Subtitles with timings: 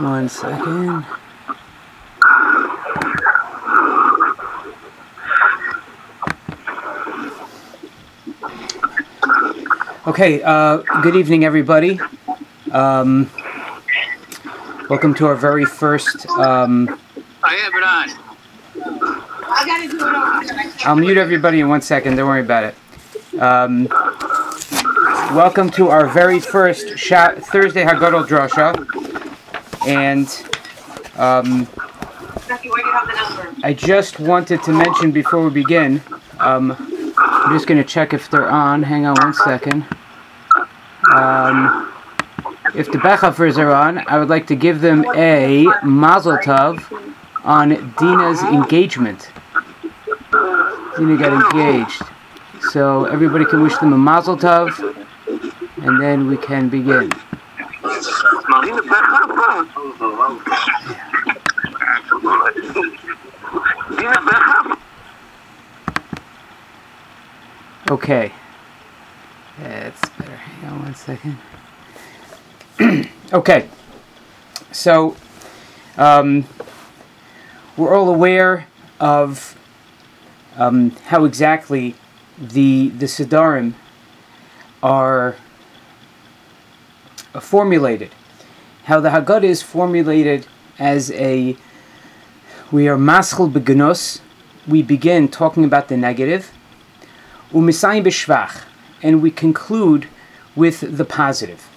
[0.00, 1.04] One second.
[10.06, 12.00] Okay, uh, good evening, everybody.
[12.72, 13.30] Um,
[14.88, 16.26] welcome to our very first.
[16.30, 16.88] Um,
[17.42, 19.16] I have it on.
[19.52, 20.58] I gotta do it over again.
[20.58, 22.16] I can't I'll mute everybody in one second.
[22.16, 22.74] Don't worry about it.
[23.40, 23.88] Um,
[25.34, 28.79] welcome to our very first Sha- Thursday Haggadah Drasha,
[29.86, 30.26] and
[31.16, 31.66] um,
[32.48, 33.66] Becky, where do you have the number?
[33.66, 36.02] I just wanted to mention before we begin.
[36.38, 36.72] Um,
[37.16, 38.82] I'm just going to check if they're on.
[38.82, 39.84] Hang on one second.
[41.12, 41.92] Um,
[42.74, 46.80] if the Bechafers are on, I would like to give them a Mazel Tov
[47.44, 49.30] on Dina's engagement.
[50.96, 52.02] Dina got engaged.
[52.70, 54.70] So everybody can wish them a Mazel Tov,
[55.82, 57.10] and then we can begin.
[67.90, 68.30] Okay.
[69.58, 70.36] That's better.
[70.36, 71.36] Hang on one second.
[73.32, 73.68] okay.
[74.70, 75.16] So,
[75.96, 76.44] um,
[77.76, 78.68] we're all aware
[79.00, 79.58] of
[80.56, 81.96] um, how exactly
[82.38, 83.74] the the Siddharim
[84.84, 85.34] are
[87.34, 88.12] uh, formulated.
[88.84, 90.46] How the Haggadah is formulated
[90.78, 91.56] as a
[92.70, 94.20] we are maschel begnus.
[94.68, 96.52] We begin talking about the negative
[97.52, 98.64] umisayim b'shvach,
[99.02, 100.08] and we conclude
[100.56, 101.68] with the positive.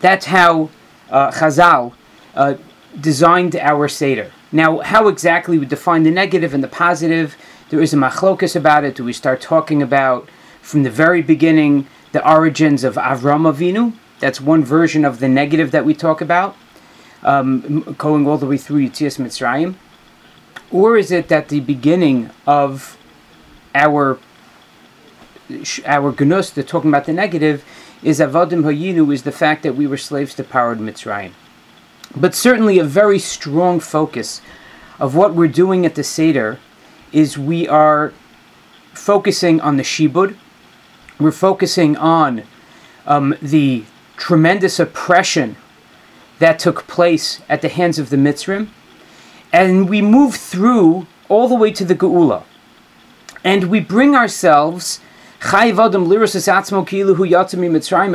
[0.00, 0.70] That's how
[1.10, 1.92] uh, Chazal
[2.34, 2.54] uh,
[3.00, 4.32] designed our Seder.
[4.50, 7.36] Now, how exactly we define the negative and the positive,
[7.70, 8.96] there is a machlokas about it.
[8.96, 10.28] Do we start talking about,
[10.60, 13.94] from the very beginning, the origins of Avram Avinu?
[14.20, 16.56] That's one version of the negative that we talk about,
[17.22, 19.74] um, going all the way through Yitzias Mitzrayim.
[20.70, 22.98] Or is it that the beginning of
[23.74, 24.18] our
[25.84, 27.64] our gnus, they're talking about the negative,
[28.02, 31.32] is avodim hayinu, is the fact that we were slaves to power powered Mitzrayim.
[32.16, 34.42] But certainly a very strong focus
[34.98, 36.58] of what we're doing at the Seder
[37.12, 38.12] is we are
[38.92, 40.36] focusing on the Shibud,
[41.18, 42.44] we're focusing on
[43.06, 43.84] um, the
[44.16, 45.56] tremendous oppression
[46.38, 48.68] that took place at the hands of the Mitzrim,
[49.52, 52.44] and we move through all the way to the Geula.
[53.44, 55.00] And we bring ourselves
[55.44, 55.48] A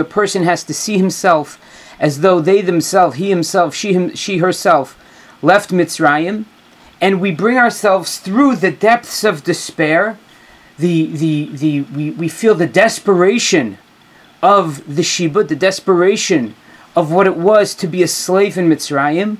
[0.09, 1.59] person has to see himself
[1.99, 4.97] as though they themselves, he himself, she him, she herself,
[5.41, 6.45] left Mitzrayim,
[7.01, 10.17] and we bring ourselves through the depths of despair.
[10.79, 13.77] The the the we, we feel the desperation
[14.41, 16.55] of the Shibud, the desperation
[16.95, 19.37] of what it was to be a slave in Mitzrayim,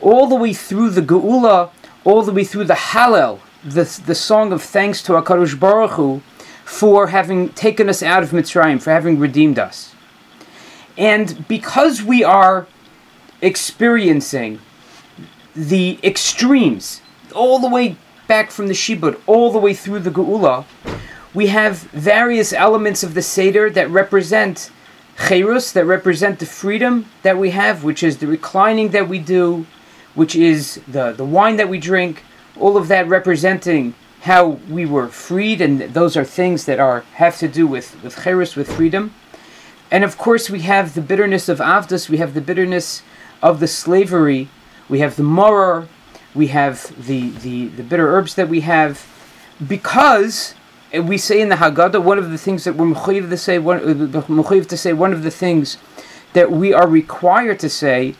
[0.00, 1.70] all the way through the Geula,
[2.04, 6.22] all the way through the Hallel, the, the song of thanks to HaKadosh Baruch Hu
[6.68, 9.94] for having taken us out of Mitzrayim, for having redeemed us.
[10.98, 12.66] And because we are
[13.40, 14.60] experiencing
[15.56, 17.00] the extremes,
[17.34, 17.96] all the way
[18.26, 20.66] back from the Shibud, all the way through the Geula,
[21.32, 24.70] we have various elements of the Seder that represent
[25.26, 29.66] Cherus, that represent the freedom that we have, which is the reclining that we do,
[30.14, 32.24] which is the, the wine that we drink,
[32.60, 33.94] all of that representing
[34.28, 38.14] how we were freed, and those are things that are have to do with, with
[38.24, 39.14] Cherus, with freedom.
[39.90, 43.02] And of course, we have the bitterness of Avdus, we have the bitterness
[43.42, 44.50] of the slavery,
[44.86, 45.88] we have the moror,
[46.34, 49.02] we have the, the, the bitter herbs that we have,
[49.66, 50.54] because
[50.92, 54.52] we say in the Haggadah, one of the things that we're to say, one, uh,
[54.64, 55.78] to say, one of the things
[56.34, 58.14] that we are required to say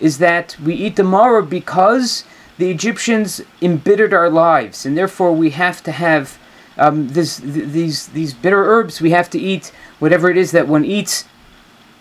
[0.00, 2.24] is that we eat the maror because
[2.60, 6.38] the Egyptians embittered our lives, and therefore we have to have
[6.76, 9.00] um, this, th- these these bitter herbs.
[9.00, 11.24] We have to eat whatever it is that one eats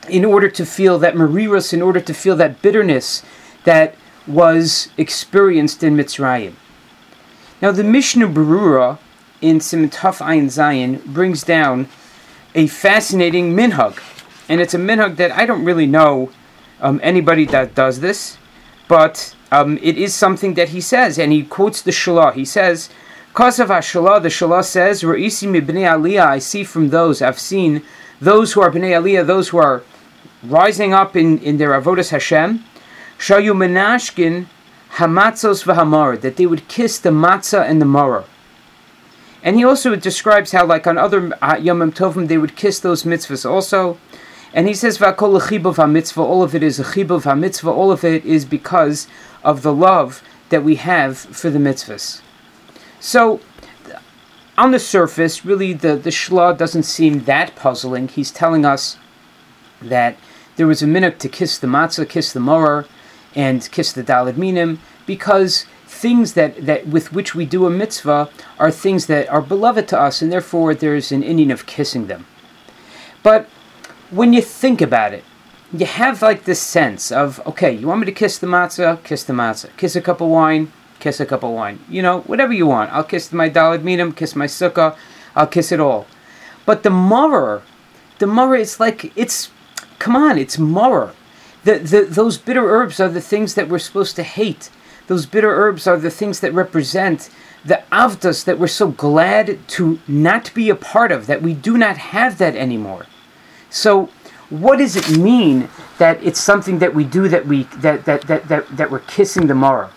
[0.10, 3.24] in order to feel that marirus, in order to feel that bitterness
[3.64, 3.96] that
[4.28, 6.54] was experienced in Mitzrayim.
[7.62, 9.00] Now the Mishnah Berurah
[9.42, 11.88] in Simon Tuf Ayin Zayin brings down
[12.54, 13.98] a fascinating minhag,
[14.50, 16.32] and it's a minhag that I don't really know
[16.82, 18.39] um, anybody that does this,
[18.90, 22.34] but um, it is something that he says, and he quotes the Shalah.
[22.34, 22.90] He says,
[23.34, 27.84] "Cause of Hashalah, the Shalah says, Ra'isi mibnei Aliyah, I see from those, I've seen
[28.20, 29.84] those who are bnei Aliyah, those who are
[30.44, 32.66] rising up in, in their avodas Hashem,
[33.18, 34.48] shayu menashkin
[34.96, 38.26] hamatzos v'hamar, that they would kiss the matzah and the maror."
[39.44, 43.04] And he also describes how, like on other uh, Yom Tovim, they would kiss those
[43.04, 43.98] mitzvahs also.
[44.54, 47.72] And he says, "V'akol lechibav hamitzvah." All of it is a chibav hamitzvah.
[47.72, 49.08] All of it is because
[49.44, 52.22] of the love that we have for the mitzvahs.
[53.00, 53.40] So,
[54.58, 58.08] on the surface, really, the the shla doesn't seem that puzzling.
[58.08, 58.98] He's telling us
[59.82, 60.18] that
[60.58, 62.86] there was a minute to kiss the matzah, kiss the moror,
[63.36, 68.30] and kiss the dalad minim, because things that, that with which we do a mitzvah
[68.58, 72.26] are things that are beloved to us, and therefore there's an inyan of kissing them.
[73.24, 73.48] But
[74.12, 75.24] when you think about it,
[75.72, 79.04] you have like this sense of, okay, you want me to kiss the matzah?
[79.04, 79.76] Kiss the matzah.
[79.78, 80.72] Kiss a cup of wine?
[81.00, 81.80] Kiss a cup of wine.
[81.88, 82.92] You know, whatever you want.
[82.92, 84.98] I'll kiss my dalad minim, kiss my sukkah,
[85.36, 86.08] I'll kiss it all.
[86.66, 87.62] But the moror,
[88.18, 89.52] the moror, is like, it's,
[90.00, 91.14] come on, it's moror.
[91.64, 94.70] The, the, those bitter herbs are the things that we're supposed to hate.
[95.08, 97.30] Those bitter herbs are the things that represent
[97.64, 101.78] the avdas that we're so glad to not be a part of, that we do
[101.78, 103.06] not have that anymore.
[103.70, 104.10] So,
[104.50, 105.70] what does it mean
[106.00, 109.48] that it's something that we do that we that that that that, that we're kissing
[109.48, 109.90] the moror?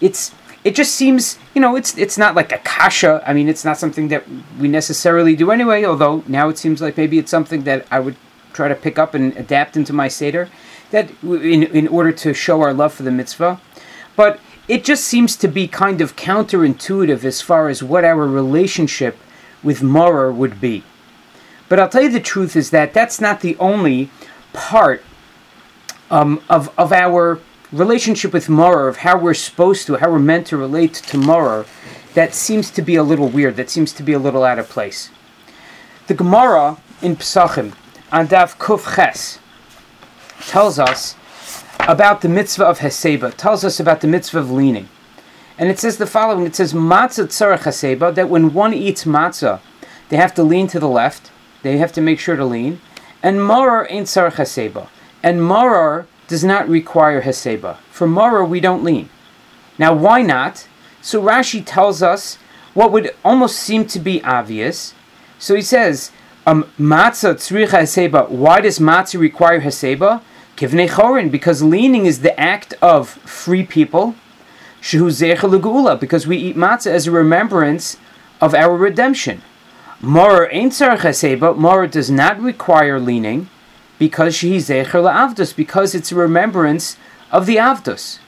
[0.00, 0.34] It's
[0.64, 3.22] it just seems you know it's it's not like a kasha.
[3.26, 4.24] I mean, it's not something that
[4.58, 5.84] we necessarily do anyway.
[5.84, 8.16] Although now it seems like maybe it's something that I would
[8.52, 10.48] try to pick up and adapt into my seder,
[10.90, 13.60] that in in order to show our love for the mitzvah,
[14.16, 19.16] but it just seems to be kind of counterintuitive as far as what our relationship
[19.62, 20.84] with moror would be.
[21.68, 24.10] But I'll tell you the truth is that that's not the only
[24.52, 25.02] part
[26.10, 27.40] um, of, of our
[27.72, 31.66] relationship with moror, of how we're supposed to, how we're meant to relate to moror,
[32.14, 34.68] that seems to be a little weird, that seems to be a little out of
[34.68, 35.10] place.
[36.06, 37.74] The Gemara in Pesachim,
[38.10, 39.38] on Daf Kuf Ches,
[40.48, 41.14] tells us
[41.80, 44.88] about the mitzvah of Heseba, tells us about the mitzvah of leaning.
[45.58, 49.60] And it says the following it says, Matzah tzarech Heseba, that when one eats matzah,
[50.08, 51.30] they have to lean to the left,
[51.68, 52.80] they have to make sure to lean.
[53.22, 54.88] And Morar ain't tzarech Heseba.
[55.22, 57.76] And Morar does not require Heseba.
[57.90, 59.08] For Morar, we don't lean.
[59.78, 60.66] Now, why not?
[61.00, 62.38] So Rashi tells us
[62.74, 64.94] what would almost seem to be obvious.
[65.38, 66.10] So he says,
[66.46, 68.28] um, matzah tzricha heseba.
[68.28, 70.22] Why does matzah require heseba?
[70.56, 74.14] Kivnei chorin, because leaning is the act of free people.
[74.80, 77.96] Shehu zecha because we eat matzah as a remembrance
[78.40, 79.42] of our redemption.
[80.00, 81.56] Mora ain't tzarech heseba.
[81.56, 83.48] Mora does not require leaning,
[83.98, 86.96] because shehi zecher la'avdus, because it's a remembrance
[87.32, 88.18] of the avdus.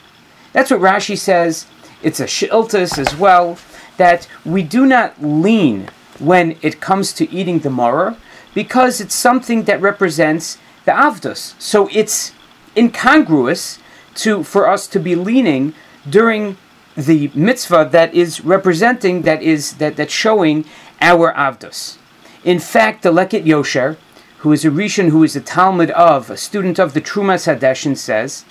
[0.52, 1.66] That's what Rashi says.
[2.02, 3.58] It's a shiltus as well
[3.98, 8.16] that we do not lean when it comes to eating the moror
[8.54, 11.54] because it's something that represents the avdus.
[11.60, 12.32] So it's
[12.76, 13.78] incongruous
[14.16, 15.74] to for us to be leaning
[16.08, 16.56] during
[16.96, 20.64] the mitzvah that is representing that is that that's showing
[21.00, 21.96] our avdus.
[22.44, 23.96] In fact, the Leket Yosher,
[24.38, 27.96] who is a Rishon who is a talmid of, a student of the Trumas Hadeshin,
[27.96, 28.44] says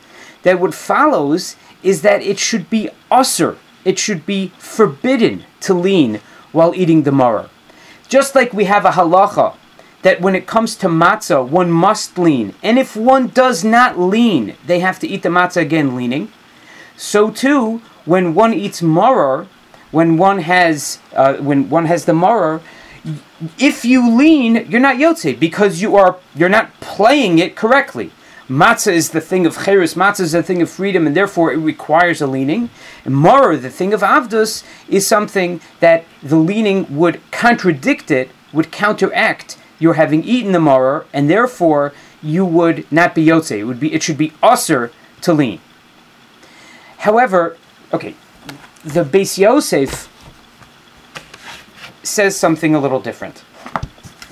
[0.43, 6.21] that what follows is that it should be usr, it should be forbidden to lean
[6.51, 7.49] while eating the moror.
[8.07, 9.55] Just like we have a halacha
[10.01, 14.55] that when it comes to matzah, one must lean, and if one does not lean,
[14.65, 16.31] they have to eat the matzah again leaning.
[16.95, 19.47] So too, when one eats moror,
[19.91, 22.61] when one has uh, when one has the moror,
[23.57, 28.11] if you lean, you're not yotze because you are you're not playing it correctly.
[28.47, 31.57] Matzah is the thing of cherus, matzah is the thing of freedom, and therefore it
[31.57, 32.71] requires a leaning.
[33.05, 38.71] And moror, the thing of avdus, is something that the leaning would contradict it, would
[38.71, 41.93] counteract your having eaten the moror, and therefore
[42.23, 43.57] you would not be yotze.
[43.57, 44.91] It would be it should be usr
[45.21, 45.61] to lean.
[46.97, 47.55] However,
[47.93, 48.15] okay,
[48.83, 50.07] the Beis Yosef
[52.01, 53.43] says something a little different.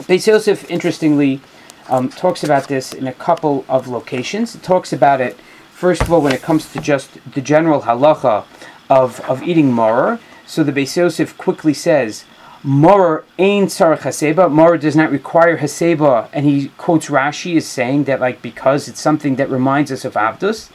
[0.08, 1.42] Beis Yosef, interestingly,
[1.90, 4.56] um, talks about this in a couple of locations.
[4.56, 5.38] It talks about it,
[5.72, 8.46] first of all, when it comes to just the general halacha
[8.90, 10.20] of, of eating moror.
[10.46, 12.24] So the Beis Yosef quickly says,
[12.64, 14.50] Moror ain tzarech haseba.
[14.50, 19.02] Moror does not require haseba, and he quotes Rashi as saying that like because it's
[19.02, 20.70] something that reminds us of Avdus.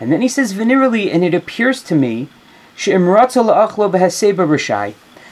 [0.00, 2.28] And then he says venerally, and it appears to me,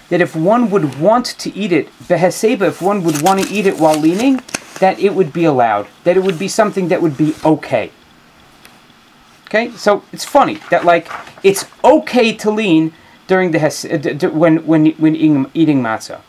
[0.08, 3.78] that if one would want to eat it if one would want to eat it
[3.78, 4.40] while leaning,
[4.80, 7.90] that it would be allowed, that it would be something that would be okay.
[9.46, 11.08] Okay, so it's funny that like
[11.44, 12.92] it's okay to lean
[13.28, 16.20] during the hes- uh, when when when eating, eating matzah.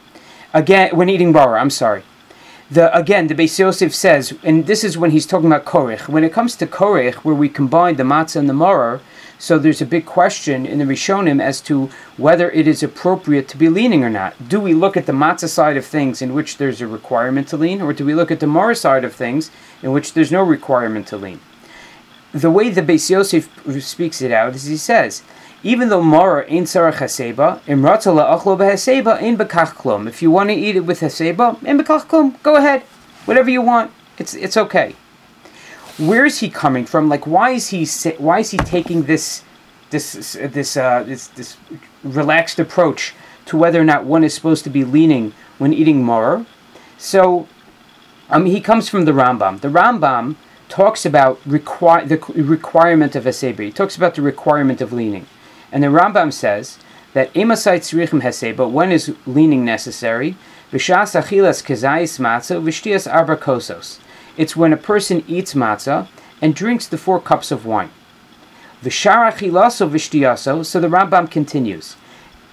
[0.54, 2.04] Again, when eating bara, I'm sorry.
[2.70, 6.08] The again, the Beis Yosef says, and this is when he's talking about korich.
[6.08, 9.02] When it comes to korich, where we combine the matzah and the moror,
[9.40, 13.58] So there's a big question in the Rishonim as to whether it is appropriate to
[13.58, 14.50] be leaning or not.
[14.50, 17.58] Do we look at the matzah side of things in which there's a requirement to
[17.58, 19.52] lean, or do we look at the Mara side of things
[19.84, 21.40] in which there's no requirement to lean?
[22.34, 23.50] The way the Beis Yosef
[23.84, 25.22] speaks it out is he says,
[25.62, 30.08] even though Mara ain't sarach haseba, imratza la'achlo behaseba ain't bekach.
[30.08, 32.82] If you want to eat it with haseba, ain't bekach go ahead.
[33.26, 34.96] Whatever you want, it's, it's okay
[35.98, 37.10] where is he coming from?
[37.10, 37.86] Like, why is he
[38.18, 39.44] why is he taking this
[39.90, 41.58] this this uh, this this
[42.04, 43.16] relaxed approach
[43.48, 46.46] to whether or not one is supposed to be leaning when eating maror?
[46.98, 47.48] So,
[48.38, 49.62] mean, he comes from the Rambam.
[49.62, 50.36] The Rambam
[50.70, 53.32] talks about require the requirement of a.
[53.32, 55.26] He talks about the requirement of leaning,
[55.72, 56.78] and the Rambam says
[57.14, 60.36] that emasait tzrichim heseba when is leaning necessary?
[60.72, 64.00] V'shas achilas kezayis matzah v'shtias arba kosos
[64.38, 66.08] it's when a person eats matzah
[66.42, 67.90] and drinks the four cups of wine.
[68.84, 71.96] V'shara chilaso v'shtiyaso, so the Rambam continues.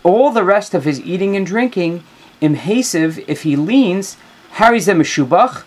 [0.03, 2.03] All the rest of his eating and drinking,
[2.41, 4.17] imhasiv, if he leans,
[4.55, 5.65] harizem meshubach,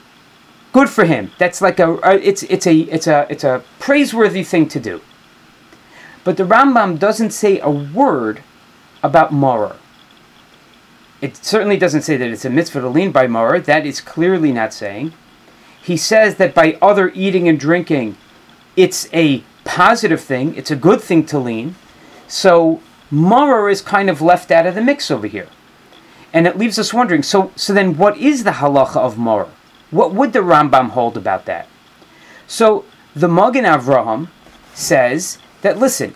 [0.74, 1.32] good for him.
[1.38, 5.02] That's like a, it's, it's a, it's a, it's a praiseworthy thing to do.
[6.24, 8.42] But the Rambam doesn't say a word
[9.04, 9.78] about maror.
[11.22, 13.64] It certainly doesn't say that it's a mitzvah to lean by maror.
[13.64, 15.14] That is clearly not saying
[15.88, 18.18] he says that by other eating and drinking,
[18.76, 21.76] it's a positive thing, it's a good thing to lean.
[22.28, 25.48] So maror is kind of left out of the mix over here.
[26.34, 29.48] And it leaves us wondering so, so then what is the halacha of maror?
[29.90, 31.70] What would the Rambam hold about that?
[32.48, 32.84] So
[33.16, 34.28] the Magen Avraham
[34.74, 36.16] says that listen,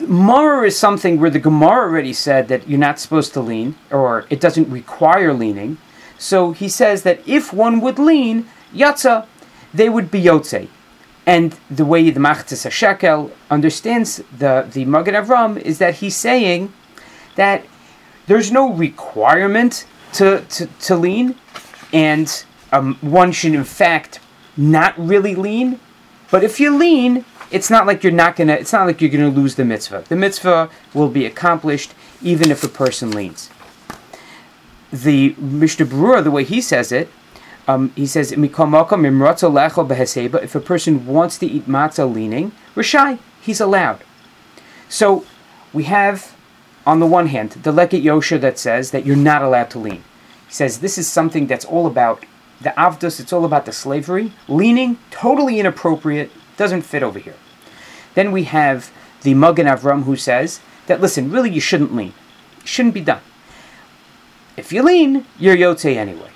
[0.00, 4.26] maror is something where the Gemara already said that you're not supposed to lean, or
[4.30, 5.78] it doesn't require leaning.
[6.18, 9.26] So he says that if one would lean, yatza,
[9.72, 10.68] they would be yotze.
[11.26, 16.72] And the way the Machatzis Shekel understands the, the Magen Avram is that he's saying
[17.34, 17.64] that
[18.26, 21.34] there's no requirement to, to, to lean,
[21.92, 24.20] and um, one should in fact
[24.56, 25.80] not really lean.
[26.30, 28.54] But if you lean, it's not like you're not gonna.
[28.54, 30.04] It's not like you're gonna lose the mitzvah.
[30.08, 33.50] The mitzvah will be accomplished even if a person leans.
[34.92, 37.08] The Mishnah Berurah, the way he says it,
[37.68, 38.44] um, he says, If
[40.54, 44.02] a person wants to eat matzah leaning, Rishai, he's allowed.
[44.88, 45.24] So
[45.72, 46.36] we have,
[46.86, 50.04] on the one hand, the Leket Yosher that says that you're not allowed to lean.
[50.46, 52.24] He says this is something that's all about
[52.60, 54.32] the avdus, it's all about the slavery.
[54.48, 57.36] Leaning, totally inappropriate, doesn't fit over here.
[58.14, 58.90] Then we have
[59.22, 62.14] the Magen Avram who says that, listen, really you shouldn't lean.
[62.60, 63.20] It shouldn't be done.
[64.56, 66.30] If you lean, you're Yotze anyway.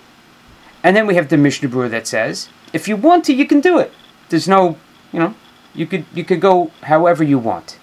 [0.83, 3.61] And then we have the Mishnah Berurah that says, if you want to, you can
[3.61, 3.93] do it.
[4.29, 4.77] There's no,
[5.13, 5.35] you know,
[5.75, 7.79] you could you could go however you want.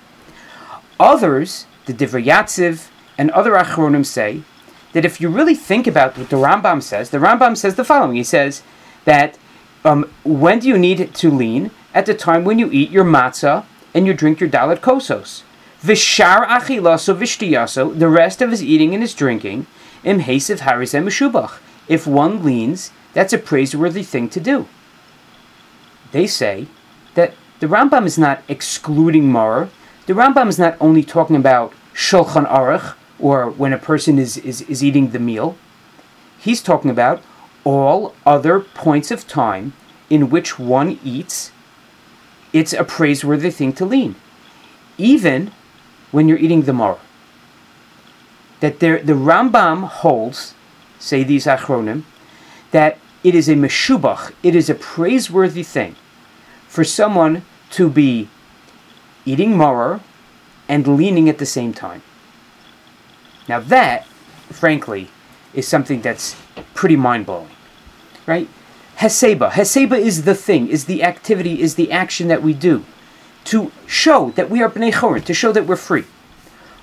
[0.99, 4.43] Others, the Divrei Yatziv and other Achronim say
[4.93, 8.15] that if you really think about what the Rambam says, the Rambam says the following.
[8.15, 8.63] He says
[9.05, 9.37] that
[9.85, 11.71] um, when do you need to lean?
[11.93, 15.43] At the time when you eat your matzah and you drink your dalit kosos.
[15.81, 19.67] Vishar achilaso vishtiyaso, the rest of his eating and his drinking,
[20.03, 24.67] im hasiv harizem meshubach if one leans, that's a praiseworthy thing to do.
[26.11, 26.67] They say
[27.15, 29.69] that the Rambam is not excluding Maror.
[30.05, 34.61] The Rambam is not only talking about Shulchan Aruch, or when a person is, is,
[34.63, 35.57] is eating the meal.
[36.37, 37.23] He's talking about
[37.63, 39.73] all other points of time
[40.09, 41.51] in which one eats.
[42.53, 44.15] It's a praiseworthy thing to lean.
[44.97, 45.51] Even
[46.11, 46.99] when you're eating the Maror.
[48.59, 50.53] That there, the Rambam holds
[50.99, 52.03] say these achronim,
[52.71, 55.95] that it is a meshubach, it is a praiseworthy thing
[56.67, 58.29] for someone to be
[59.25, 60.01] eating maror
[60.69, 62.01] and leaning at the same time.
[63.47, 64.05] Now that,
[64.49, 65.09] frankly,
[65.53, 66.35] is something that's
[66.73, 67.49] pretty mind-blowing,
[68.25, 68.47] right?
[68.97, 69.51] Heseba.
[69.51, 72.83] Heseba is the thing, is the activity, is the action that we do
[73.45, 76.03] to show that we are bnei chorin, to show that we're free.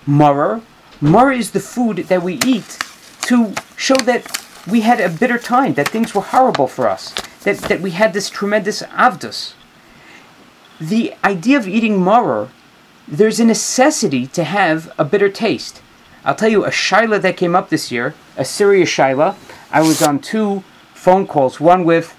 [0.06, 0.62] Maror.
[1.00, 2.78] Maror is the food that we eat
[3.24, 4.26] to show that
[4.66, 7.12] we had a bitter time, that things were horrible for us,
[7.42, 9.54] that, that we had this tremendous avdus.
[10.80, 12.50] The idea of eating maror,
[13.06, 15.82] there's a necessity to have a bitter taste.
[16.24, 19.36] I'll tell you a shaila that came up this year, a serious shaila.
[19.70, 20.64] I was on two
[20.94, 22.16] phone calls, one with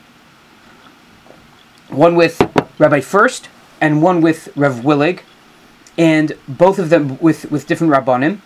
[1.90, 2.42] one with
[2.78, 5.22] Rabbi First and one with Rev Willig,
[5.98, 8.42] and both of them with, with different rabbanim.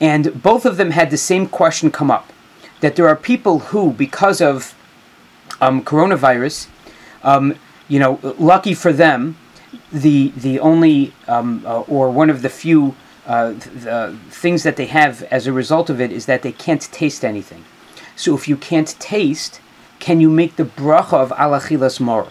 [0.00, 2.32] And both of them had the same question come up
[2.80, 4.74] that there are people who, because of
[5.60, 6.66] um, coronavirus,
[7.22, 7.54] um,
[7.88, 9.36] you know, lucky for them,
[9.90, 12.94] the the only um, uh, or one of the few
[13.26, 16.82] uh, the things that they have as a result of it is that they can't
[16.92, 17.64] taste anything.
[18.16, 19.60] So if you can't taste,
[20.00, 22.28] can you make the bracha of alachilas mor?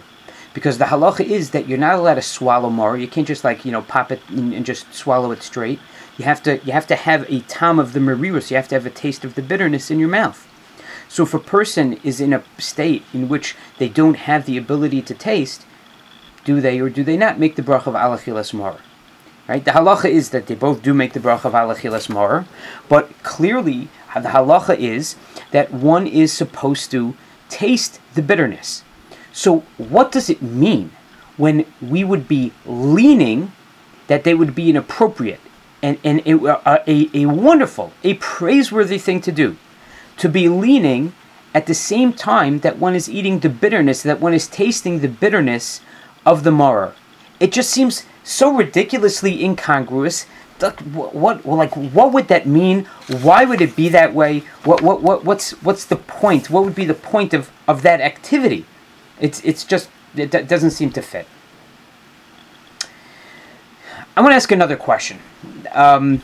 [0.54, 2.96] Because the halacha is that you're not allowed to swallow mor.
[2.96, 5.80] You can't just like you know pop it and, and just swallow it straight.
[6.18, 8.50] You have to you have to have a tam of the merirus.
[8.50, 10.46] You have to have a taste of the bitterness in your mouth.
[11.08, 15.02] So if a person is in a state in which they don't have the ability
[15.02, 15.66] to taste,
[16.44, 18.78] do they or do they not make the bracha of alachilas mor?
[19.48, 19.64] Right?
[19.64, 22.46] The halacha is that they both do make the bracha of alachilas mor,
[22.88, 25.16] but clearly the halacha is
[25.50, 27.14] that one is supposed to
[27.48, 28.84] taste the bitterness.
[29.32, 30.92] So what does it mean
[31.36, 33.52] when we would be leaning
[34.06, 35.40] that they would be inappropriate
[35.82, 39.56] and, and a, uh, a, a wonderful, a praiseworthy thing to do?
[40.18, 41.14] To be leaning
[41.54, 45.08] at the same time that one is eating the bitterness, that one is tasting the
[45.08, 45.80] bitterness
[46.24, 46.92] of the maror.
[47.40, 50.26] It just seems so ridiculously incongruous.
[50.60, 52.84] Like, what, what, like, what would that mean?
[53.08, 54.40] Why would it be that way?
[54.64, 56.50] What, what, what, what's, what's the point?
[56.50, 58.64] What would be the point of, of that activity?
[59.22, 61.26] It's, it's just, it d- doesn't seem to fit.
[64.16, 65.20] I want to ask another question.
[65.72, 66.22] Um,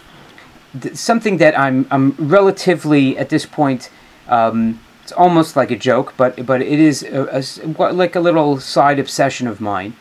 [0.78, 3.88] th- something that I'm, I'm relatively at this point.
[4.28, 8.60] Um, it's almost like a joke, but but it is a, a, like a little
[8.60, 9.96] side obsession of mine.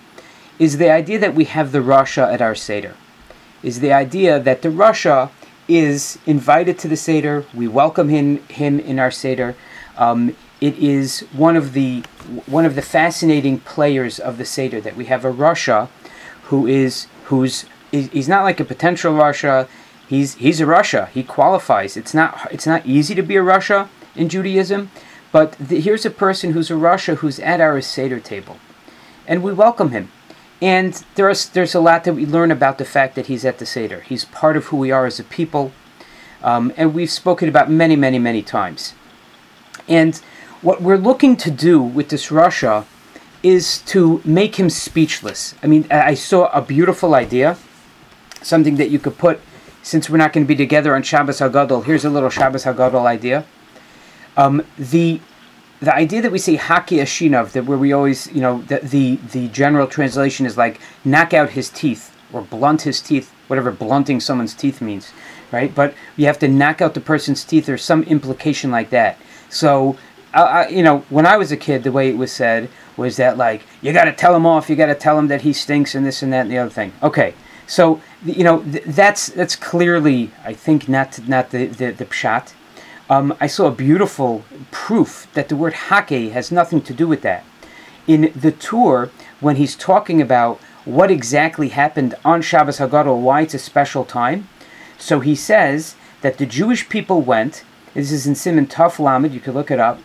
[0.59, 2.95] Is the idea that we have the rasha at our seder?
[3.63, 5.29] Is the idea that the rasha
[5.69, 7.45] is invited to the seder?
[7.53, 9.55] We welcome him him in our seder.
[9.95, 12.03] Um, it is one of the
[12.45, 15.89] one of the fascinating players of the seder that we have a rasha
[16.43, 19.67] who is who's he's not like a potential rasha.
[20.07, 21.09] He's he's a rasha.
[21.09, 21.97] He qualifies.
[21.97, 24.91] It's not it's not easy to be a rasha in Judaism,
[25.31, 28.57] but the, here's a person who's a rasha who's at our seder table,
[29.27, 30.11] and we welcome him.
[30.61, 33.65] And there's there's a lot that we learn about the fact that he's at the
[33.65, 34.01] seder.
[34.01, 35.71] He's part of who we are as a people,
[36.43, 38.93] um, and we've spoken about many many many times.
[39.87, 40.19] And
[40.61, 42.85] what we're looking to do with this rasha
[43.43, 45.55] is to make him speechless.
[45.61, 47.57] I mean, I saw a beautiful idea,
[48.41, 49.39] something that you could put,
[49.83, 51.85] since we're not going to be together on Shabbos Hagadol.
[51.85, 53.45] Here's a little Shabbos Hagadol idea.
[54.35, 55.21] Um, the
[55.79, 59.15] the idea that we say haki ashinav, that where we always, you know, the, the
[59.31, 64.19] the general translation is like knock out his teeth or blunt his teeth, whatever blunting
[64.19, 65.11] someone's teeth means,
[65.51, 65.73] right?
[65.73, 67.69] But you have to knock out the person's teeth.
[67.69, 69.17] or some implication like that.
[69.49, 69.97] So,
[70.33, 73.17] uh, I, you know, when I was a kid, the way it was said was
[73.17, 75.53] that like you got to tell him off, you got to tell him that he
[75.53, 76.93] stinks and this and that and the other thing.
[77.01, 77.33] Okay,
[77.65, 82.53] so you know th- that's that's clearly I think not not the the, the pshat.
[83.09, 87.21] Um, I saw a beautiful proof that the word hake has nothing to do with
[87.21, 87.45] that.
[88.05, 93.53] In the Tur, when he's talking about what exactly happened on Shabbos Hagadol, why it's
[93.53, 94.49] a special time,
[94.97, 97.63] so he says that the Jewish people went.
[97.93, 99.33] This is in Simon Tuf Lamed.
[99.33, 99.99] You can look it up,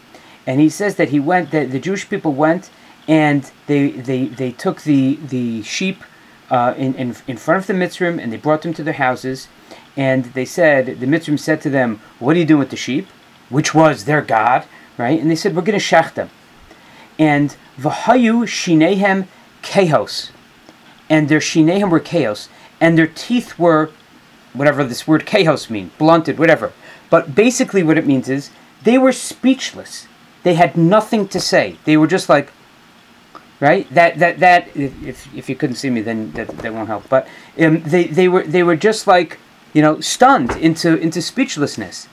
[0.47, 1.51] and he says that he went.
[1.51, 2.71] That the Jewish people went
[3.09, 6.03] and they they, they took the the sheep
[6.51, 9.49] uh, in, in in front of the Mitzrim and they brought them to their houses.
[9.97, 13.07] And they said the Mitzrim said to them what are you doing with the sheep?
[13.49, 14.65] Which was their god
[14.99, 15.21] right?
[15.21, 16.31] And they said we're going to shech them.
[17.19, 19.27] And v'hayu shinehem
[19.63, 20.31] kehos.
[21.09, 22.49] And their shinehem were chaos
[22.81, 23.91] and their teeth were
[24.53, 26.73] whatever this word kehos mean blunted whatever.
[27.11, 28.51] But basically what it means is
[28.83, 30.07] they were speechless
[30.43, 32.53] they had nothing to say they were just like
[33.63, 33.89] right?
[33.95, 37.09] That that that if if you couldn't see me, then that, that won't help.
[37.09, 37.29] But
[37.59, 39.39] um, they they were they were just like
[39.73, 42.09] you know stunned into into speechlessness.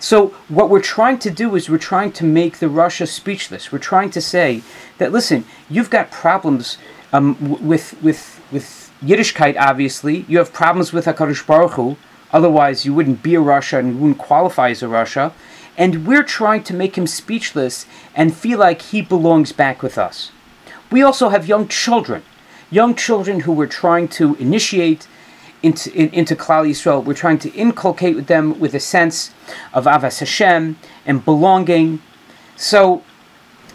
[0.00, 3.72] So what we're trying to do is we're trying to make the rasha speechless.
[3.72, 4.62] We're trying to say
[4.98, 6.78] that listen, you've got problems
[7.12, 7.36] um,
[7.66, 9.56] with with with Yiddishkeit.
[9.56, 11.96] Obviously, you have problems with Hakadosh Baruch Hu.
[12.32, 15.32] Otherwise, you wouldn't be a rasha and you wouldn't qualify as a rasha.
[15.78, 20.32] And we're trying to make him speechless and feel like he belongs back with us.
[20.90, 22.24] We also have young children,
[22.70, 25.06] young children who we're trying to initiate
[25.62, 27.04] into, in, into Klal Yisrael.
[27.04, 29.32] We're trying to inculcate with them with a sense
[29.72, 32.02] of Avas Hashem and belonging.
[32.56, 33.02] So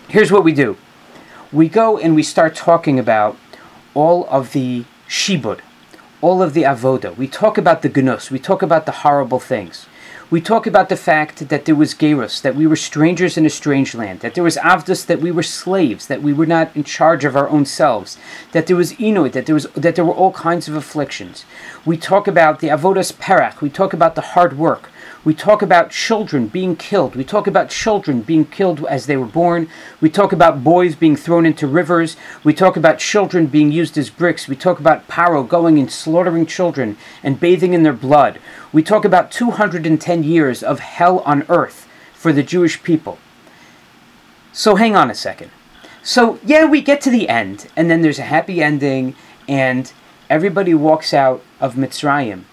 [0.10, 0.78] here's what we do.
[1.54, 3.38] We go and we start talking about
[3.94, 5.60] all of the shibud,
[6.20, 7.16] all of the avoda.
[7.16, 8.30] We talk about the gnus.
[8.32, 9.86] We talk about the horrible things.
[10.34, 13.52] We talk about the fact that there was gerus, that we were strangers in a
[13.52, 16.84] strange land, that there was avdus, that we were slaves, that we were not in
[16.84, 18.18] charge of our own selves,
[18.52, 21.46] that there was inuit, that there was that there were all kinds of afflictions.
[21.86, 23.62] We talk about the avodas perach.
[23.62, 24.90] We talk about the hard work.
[25.26, 27.16] We talk about children being killed.
[27.16, 29.70] We talk about children being killed as they were born.
[30.02, 32.18] We talk about boys being thrown into rivers.
[32.44, 34.50] We talk about children being used as bricks.
[34.50, 38.40] We talk about Paro going and slaughtering children and bathing in their blood.
[38.74, 43.18] We talk about 210 years of hell on earth for the Jewish people.
[44.52, 45.52] So hang on a second.
[46.02, 49.16] So, yeah, we get to the end, and then there's a happy ending,
[49.48, 49.90] and
[50.30, 52.44] everybody walks out of Mitzrayim.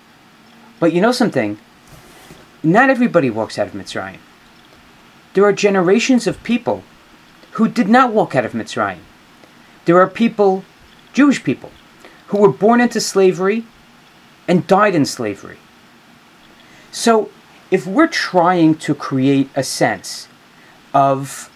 [0.79, 1.59] But you know something?
[2.63, 4.19] Not everybody walks out of Mitzrayim.
[5.33, 6.83] There are generations of people
[7.53, 8.99] who did not walk out of Mitzrayim.
[9.87, 10.65] There are people,
[11.13, 11.71] Jewish people,
[12.29, 13.65] who were born into slavery
[14.47, 15.59] and died in slavery.
[16.93, 17.31] So,
[17.71, 20.29] if we're trying to create a sense
[20.93, 21.51] of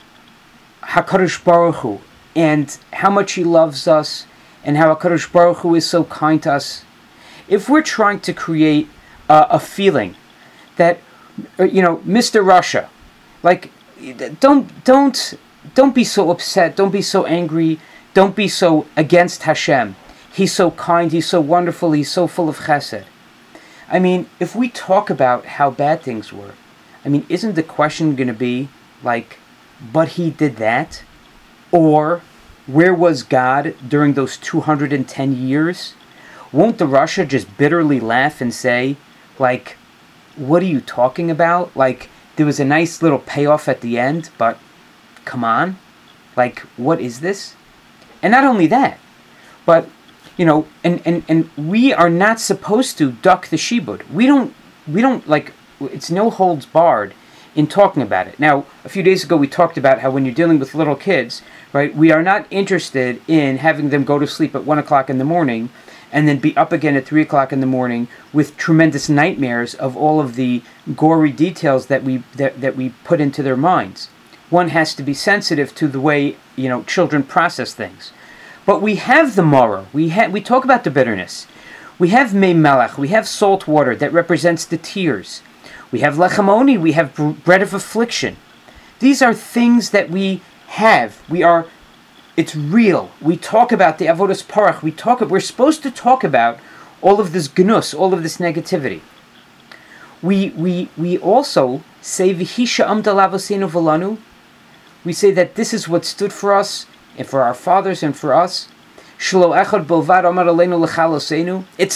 [0.83, 2.01] Hakadosh Baruch Hu
[2.37, 4.27] and how much He loves us
[4.63, 6.85] and how Hakadosh Baruch Hu is so kind to us,
[7.49, 8.89] if we're trying to create
[9.29, 10.17] uh, a feeling
[10.77, 10.99] that
[11.59, 12.45] uh, you know, Mr.
[12.45, 12.89] rasha,
[13.43, 13.71] like
[14.41, 15.35] don't don't
[15.75, 17.81] don't be so upset, don't be so angry,
[18.13, 19.97] don't be so against Hashem.
[20.33, 23.05] He's so kind, he's so wonderful, he's so full of chesed.
[23.89, 26.55] I mean, if we talk about how bad things were,
[27.05, 28.69] I mean, isn't the question going to be
[29.03, 29.39] like,
[29.93, 31.03] but he did that?
[31.71, 32.23] Or
[32.67, 35.95] where was God during those 210 years?
[36.51, 38.97] Won't the rasha just bitterly laugh and say,
[39.39, 39.77] like,
[40.37, 41.75] what are you talking about?
[41.77, 44.59] Like, there was a nice little payoff at the end, but
[45.25, 45.79] come on.
[46.37, 47.55] Like, what is this?
[48.23, 48.99] And not only that,
[49.67, 49.89] but,
[50.37, 54.09] you know, and, and, and we are not supposed to duck the shibud.
[54.11, 54.55] We don't,
[54.87, 57.15] we don't, like, it's no holds barred
[57.55, 58.41] in talking about it.
[58.41, 61.43] Now, a few days ago, we talked about how when you're dealing with little kids,
[61.73, 65.19] right, we are not interested in having them go to sleep at 1 o'clock in
[65.19, 65.71] the morning
[66.13, 69.97] and then be up again at 3 o'clock in the morning with tremendous nightmares of
[69.97, 70.63] all of the
[70.97, 74.09] gory details that we, that, that we put into their minds.
[74.51, 78.13] One has to be sensitive to the way, you know, children process things.
[78.67, 79.87] But we have the moror.
[79.93, 81.47] We, ha- we talk about the bitterness.
[81.99, 82.55] We have Mei.
[82.99, 85.43] We have salt water that represents the tears.
[85.91, 87.15] We have lechamoni, we have
[87.45, 88.37] bread of affliction.
[88.99, 91.23] These are things that we have.
[91.29, 91.67] We are,
[92.37, 93.11] it's real.
[93.21, 94.83] We talk about the avodas parach.
[94.83, 95.21] We talk.
[95.21, 96.59] We're supposed to talk about
[97.01, 99.01] all of this gnus, all of this negativity.
[100.23, 104.19] We we we also say vihisha amdalavosenu volanu.
[105.05, 108.35] We say that this is what stood for us and for our fathers and for
[108.35, 108.69] us.
[109.19, 109.33] It's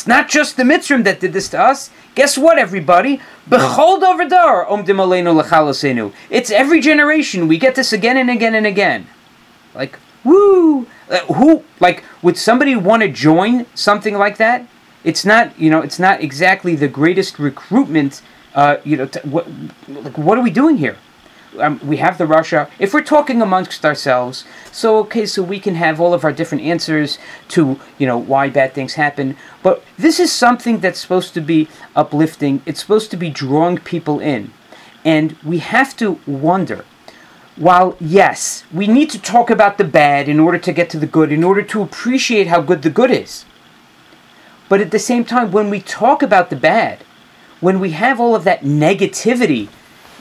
[0.07, 1.91] not just the Mitzrim that did this to us.
[2.15, 3.21] Guess what, everybody?
[3.49, 4.67] Behold over there,
[6.31, 7.49] It's every generation.
[7.49, 9.09] We get this again and again and again.
[9.75, 10.87] Like, woo!
[11.11, 14.67] Uh, who, like, would somebody want to join something like that?
[15.05, 18.23] It's not, you know, it's not exactly the greatest recruitment.
[18.55, 19.47] Uh, you know, what,
[19.89, 20.97] like, what are we doing here?
[21.59, 22.71] um, we have the rasha.
[22.79, 26.65] If we're talking amongst ourselves, so okay, so we can have all of our different
[26.65, 29.37] answers to you know why bad things happen.
[29.63, 32.63] But this is something that's supposed to be uplifting.
[32.67, 34.53] It's supposed to be drawing people in,
[35.05, 36.85] and we have to wonder.
[37.59, 41.09] While yes, we need to talk about the bad in order to get to the
[41.09, 43.45] good, in order to appreciate how good the good is.
[44.69, 47.03] But at the same time, when we talk about the bad,
[47.59, 49.69] when we have all of that negativity,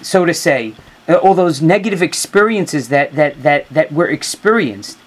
[0.02, 0.74] so to say,
[1.08, 4.98] uh, all those negative experiences that, that, that, that were experienced,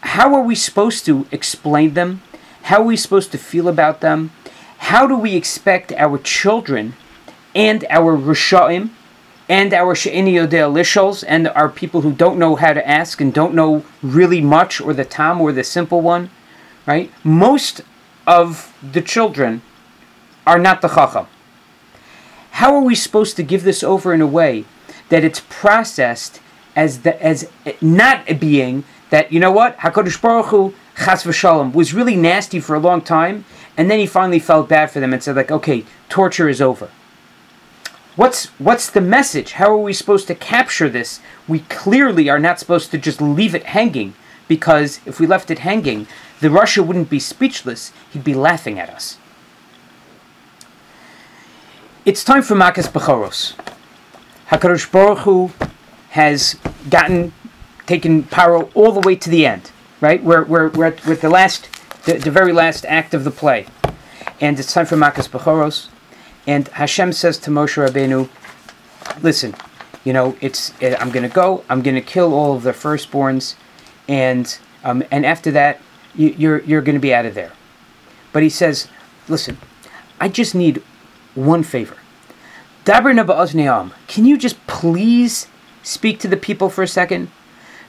[0.00, 2.22] how are we supposed to explain them?
[2.62, 4.30] How are we supposed to feel about them?
[4.78, 6.94] How do we expect our children
[7.52, 8.90] and our Rishaim
[9.48, 13.54] and our She'ini Yodea and our people who don't know how to ask and don't
[13.54, 16.30] know really much or the Tam or the simple one,
[16.86, 17.10] right?
[17.22, 17.82] Most
[18.26, 19.62] of the children
[20.46, 21.26] are not the Chacham.
[22.52, 24.64] How are we supposed to give this over in a way
[25.08, 26.40] that it's processed
[26.76, 31.72] as the, as not a being that you know what Hakadosh Baruch Hu Chas v'Shalom
[31.72, 33.44] was really nasty for a long time,
[33.76, 36.88] and then he finally felt bad for them and said like, okay, torture is over.
[38.16, 39.52] What's what's the message?
[39.52, 41.20] How are we supposed to capture this?
[41.48, 44.14] We clearly are not supposed to just leave it hanging
[44.46, 46.06] because if we left it hanging,
[46.40, 49.18] the rasha wouldn't be speechless; he'd be laughing at us.
[52.04, 53.54] It's time for Makas Bechoros.
[54.48, 55.50] Hakadosh Baruch Hu
[56.10, 56.56] has
[56.88, 57.32] gotten
[57.86, 60.22] taken Paro all the way to the end, right?
[60.22, 61.68] We're we're we're at, the last,
[62.04, 63.66] the, the very last act of the play,
[64.40, 65.88] and it's time for Makas Bechoros.
[66.46, 68.28] And Hashem says to Moshe Rabbeinu,
[69.22, 69.54] "Listen,
[70.04, 71.64] you know, it's eh, I'm going to go.
[71.68, 73.54] I'm going to kill all of the firstborns,
[74.08, 75.80] and um, and after that,
[76.14, 77.52] you, you're you're going to be out of there."
[78.32, 78.88] But he says,
[79.28, 79.56] "Listen,
[80.20, 80.82] I just need
[81.34, 81.96] one favor.
[82.84, 83.92] Daber ba'ozneam.
[84.08, 85.46] Can you just please
[85.82, 87.30] speak to the people for a second?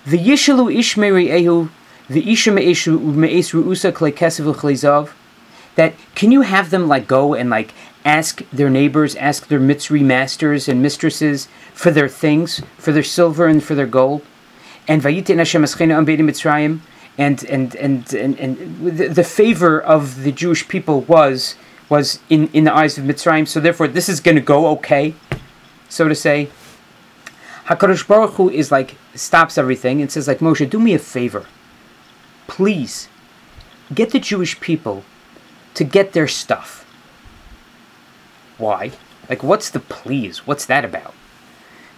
[0.05, 1.69] V'yishalu ishmeri ehu
[2.09, 5.11] v'isha me'esh ru'usa klei kesev.
[5.75, 7.73] That can you have them like go and like
[8.05, 13.47] ask their neighbors, ask their mitzri masters and mistresses for their things, for their silver
[13.47, 14.21] and for their gold?
[14.87, 16.79] And vayitin Hashem eschenu am beidim Mitzrayim.
[17.17, 21.55] And and and and, and the, the favor of the Jewish people was
[21.87, 23.47] was in, in the eyes of Mitzrayim.
[23.47, 25.15] So therefore, this is going to go okay,
[25.89, 26.49] so to say.
[27.67, 31.45] Hakadosh Baruch Hu is like stops everything and says like Moshe, do me a favor,
[32.47, 33.07] please,
[33.93, 35.03] get the Jewish people
[35.73, 36.84] to get their stuff.
[38.57, 38.91] Why?
[39.29, 40.45] Like, what's the please?
[40.47, 41.13] What's that about?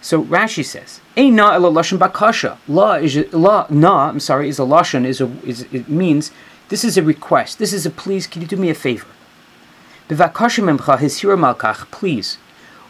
[0.00, 4.08] So Rashi says, "Ein na lashon bakasha." La is la na.
[4.08, 6.30] I'm sorry, is a lashon is a is it means
[6.68, 7.58] this is a request.
[7.58, 8.26] This is a please.
[8.26, 9.06] Can you do me a favor?
[10.08, 11.90] B'vakashim emcha hishira malkach.
[11.90, 12.38] Please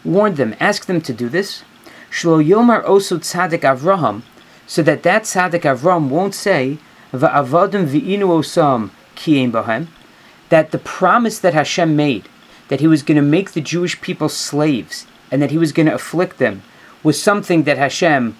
[0.05, 0.55] warn them.
[0.59, 1.63] Ask them to do this.
[2.11, 4.21] Shlo yomar osu tzadik Avraham,
[4.67, 6.77] so that that tzadik Avraham won't say
[7.11, 9.87] va'avadim v'inu osam kiyem bahem,
[10.49, 12.29] that the promise that Hashem made,
[12.69, 15.85] that He was going to make the Jewish people slaves and that He was going
[15.87, 16.63] to afflict them
[17.03, 18.37] was something that Hashem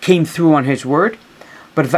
[0.00, 1.18] came through on His word.
[1.74, 1.90] But.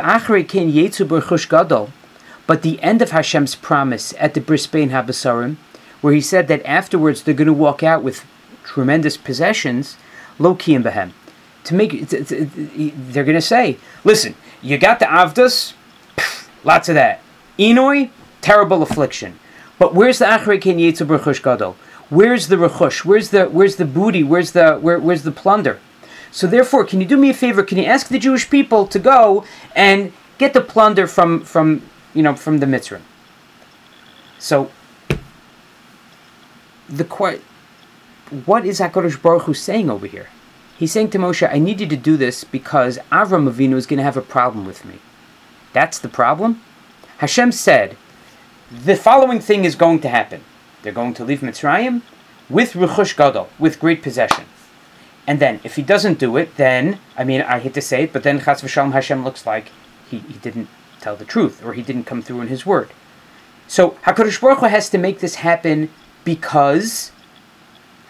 [2.47, 5.57] But the end of Hashem's promise at the Bris Bein Habasarim,
[6.01, 8.25] where He said that afterwards they're going to walk out with
[8.65, 9.97] tremendous possessions,
[10.39, 11.13] lo kiyim behem.
[11.65, 15.75] To make they're going to say, listen, you got the avdas,
[16.65, 17.21] lots of that.
[17.59, 19.39] Enoi, terrible affliction.
[19.79, 21.77] But where's the achrei ken yetzu b'chush gadol?
[22.11, 23.05] Where's the rechush?
[23.05, 24.23] Where's the where's the booty?
[24.23, 25.79] Where's the where, where's the plunder?
[26.31, 27.63] So therefore, can you do me a favor?
[27.63, 31.83] Can you ask the Jewish people to go and get the plunder from from
[32.15, 33.03] you know from the Mitzrayim?
[34.39, 34.71] So
[36.89, 37.05] the
[38.47, 40.29] what is Hakadosh Baruch Hu saying over here?
[40.79, 43.99] He's saying to Moshe, "I need you to do this because Avram Avinu is going
[43.99, 44.99] to have a problem with me."
[45.73, 46.63] That's the problem.
[47.19, 47.97] Hashem said,
[48.71, 50.43] "The following thing is going to happen.
[50.83, 52.03] They're going to leave Mitzrayim
[52.49, 54.45] with Rechush Gadol, with great possession."
[55.27, 58.13] And then, if he doesn't do it, then I mean, I hate to say it,
[58.13, 59.71] but then Chas v'Shalom Hashem looks like
[60.11, 60.69] he, he didn't
[61.01, 62.91] tell the truth, or he didn't come through in his word.
[63.67, 65.91] So Hakadosh Baruch Hu has to make this happen
[66.25, 67.13] because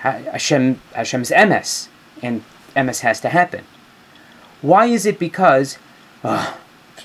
[0.00, 1.88] Ha- Hashem Hashem's emes,
[2.22, 2.44] and
[2.76, 3.64] emes has to happen.
[4.62, 5.18] Why is it?
[5.18, 5.78] Because
[6.22, 6.54] uh,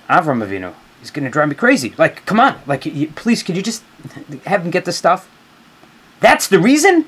[0.08, 1.94] Avram Avinu is going to drive me crazy.
[1.98, 3.84] Like, come on, like, you, please, could you just
[4.46, 5.30] have him get the stuff?
[6.20, 7.06] That's the reason.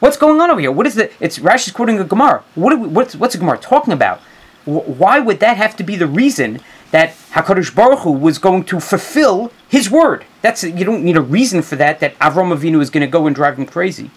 [0.00, 0.72] What's going on over here?
[0.72, 1.10] What is the?
[1.20, 2.42] It's Rashi's quoting a Gemara.
[2.56, 2.72] What?
[2.72, 4.20] Are we, what's what's a Gemara talking about?
[4.64, 8.80] Why would that have to be the reason that Hakadosh Baruch Hu was going to
[8.80, 10.24] fulfill His word?
[10.40, 12.00] That's you don't need a reason for that.
[12.00, 14.10] That Avram Avinu is going to go and drive him crazy.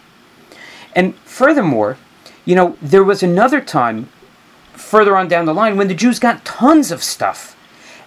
[0.96, 1.98] And furthermore,
[2.46, 4.10] you know, there was another time
[4.74, 7.55] further on down the line when the Jews got tons of stuff.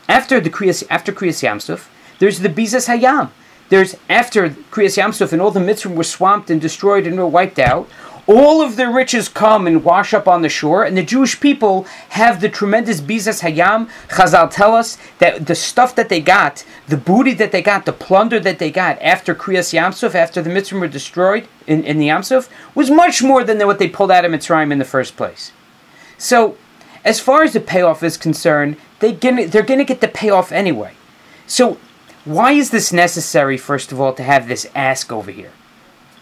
[0.09, 3.31] After the Kriyas, after Kriyas Yamsuf, there's the Bizas Hayam.
[3.69, 7.59] There's after Kriyas Yamsuf and all the Mitzvah were swamped and destroyed and were wiped
[7.59, 7.89] out.
[8.27, 11.85] All of their riches come and wash up on the shore, and the Jewish people
[12.11, 13.89] have the tremendous Bizas Hayam.
[14.09, 17.93] Chazal tell us that the stuff that they got, the booty that they got, the
[17.93, 22.09] plunder that they got after Kriyas Yamsuf, after the Mitzvah were destroyed in, in the
[22.09, 25.53] Yamsuf, was much more than what they pulled out of Mitzrayim in the first place.
[26.19, 26.59] So,
[27.05, 30.53] as far as the payoff is concerned, they gonna, they're going to get the payoff
[30.53, 30.95] anyway.
[31.47, 31.79] So,
[32.25, 35.53] why is this necessary, first of all, to have this ask over here?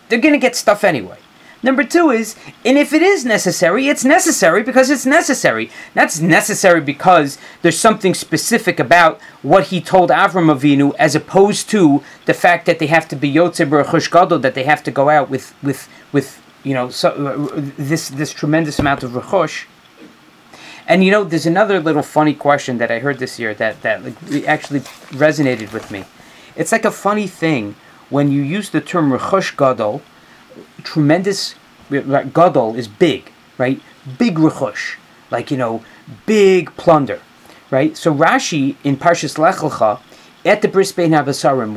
[0.08, 1.18] They're going to get stuff anyway.
[1.62, 5.70] Number two is, and if it is necessary, it's necessary because it's necessary.
[5.94, 12.04] That's necessary because there's something specific about what he told Avram Avinu, as opposed to
[12.26, 15.08] the fact that they have to be Yotze Baruch Gadol, that they have to go
[15.08, 19.64] out with with with you know so, uh, this this tremendous amount of rechush.
[20.86, 24.04] And you know, there's another little funny question that I heard this year that that
[24.04, 26.04] like, actually resonated with me.
[26.54, 27.74] It's like a funny thing
[28.08, 30.02] when you use the term rechush gadol.
[30.84, 31.54] Tremendous,
[31.90, 33.80] like, gadol is big, right?
[34.16, 34.96] Big rechush,
[35.30, 35.84] like you know,
[36.24, 37.20] big plunder,
[37.70, 37.96] right?
[37.96, 40.00] So Rashi in Parshas Lech Lecha,
[40.44, 41.12] at the Bris Bein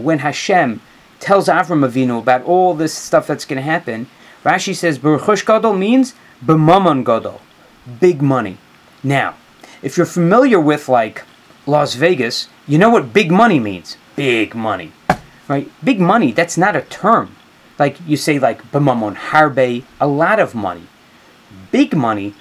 [0.04, 0.82] when Hashem
[1.20, 4.08] tells Avram Avinu about all this stuff that's going to happen,
[4.46, 6.14] Rashi says Berechush gadol means
[6.46, 7.42] b'mamon gadol,
[8.00, 8.58] big money.
[9.04, 9.36] Now,
[9.82, 11.24] if you're familiar with like
[11.66, 13.98] Las Vegas, you know what big money means.
[14.16, 14.92] Big money,
[15.48, 15.72] right?
[15.84, 16.32] Big money.
[16.32, 17.36] That's not a term.
[17.78, 20.88] Like you say, like b'mamon harbe, a lot of money.
[21.72, 22.34] Big money.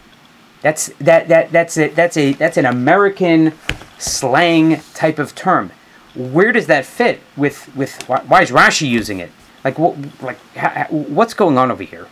[0.62, 3.52] That's that that that's a that's a that's an American
[3.98, 5.70] slang type of term.
[6.14, 9.30] Where does that fit with with why, why is Rashi using it?
[9.62, 12.08] Like what like ha- what's going on over here?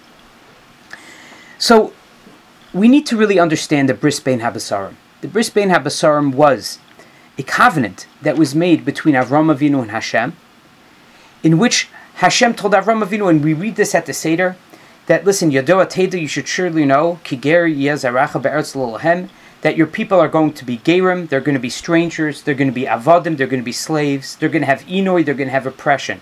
[1.59, 1.93] So
[2.77, 4.97] we need to really understand the Bris Bein Habasarim.
[5.23, 6.79] The Bris Bein Habasarim was
[7.39, 10.37] a covenant that was made between Avram Avinu and Hashem,
[11.43, 14.57] in which Hashem told Avram Avinu, and we read this at the Seder,
[15.07, 19.31] that listen, Yadoa Teda, you should surely know, Kiger Yezaracha Be'eretz Lolahem,
[19.63, 22.69] that your people are going to be Gerim, they're going to be strangers, they're going
[22.69, 25.49] to be Avadim, they're going to be slaves, they're going to have Inoi, they're going
[25.49, 26.21] to have oppression.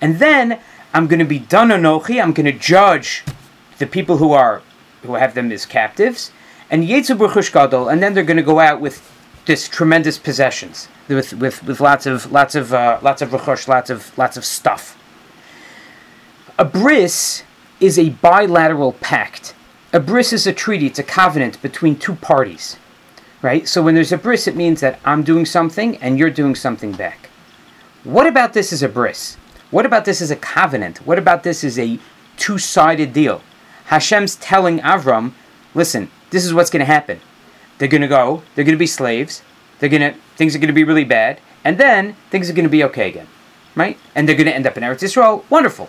[0.00, 0.58] And then
[0.94, 3.24] I'm going to be Dananochi, I'm going to judge
[3.78, 4.62] the people who are
[5.02, 6.30] who have them as captives,
[6.70, 9.10] and Yetzu B'chush Gadol, and then they're going to go out with
[9.44, 13.90] this tremendous possessions, with with, with lots of lots of uh, lots of rechush, lots
[13.90, 14.98] of lots of stuff.
[16.58, 17.42] A bris
[17.80, 19.54] is a bilateral pact.
[19.92, 22.76] A bris is a treaty, it's a covenant between two parties.
[23.42, 23.66] Right?
[23.66, 26.92] So when there's a bris, it means that I'm doing something and you're doing something
[26.92, 27.28] back.
[28.04, 29.36] What about this as a bris?
[29.72, 30.98] What about this as a covenant?
[30.98, 31.98] What about this as a
[32.36, 33.42] two sided deal?
[33.86, 35.32] Hashem's telling Avram,
[35.74, 37.20] listen, this is what's going to happen.
[37.78, 39.42] They're going to go, they're going to be slaves,
[39.78, 42.64] they're going to, things are going to be really bad, and then things are going
[42.64, 43.26] to be okay again.
[43.74, 43.98] Right?
[44.14, 45.46] And they're going to end up in Eretz Israel.
[45.48, 45.88] Wonderful.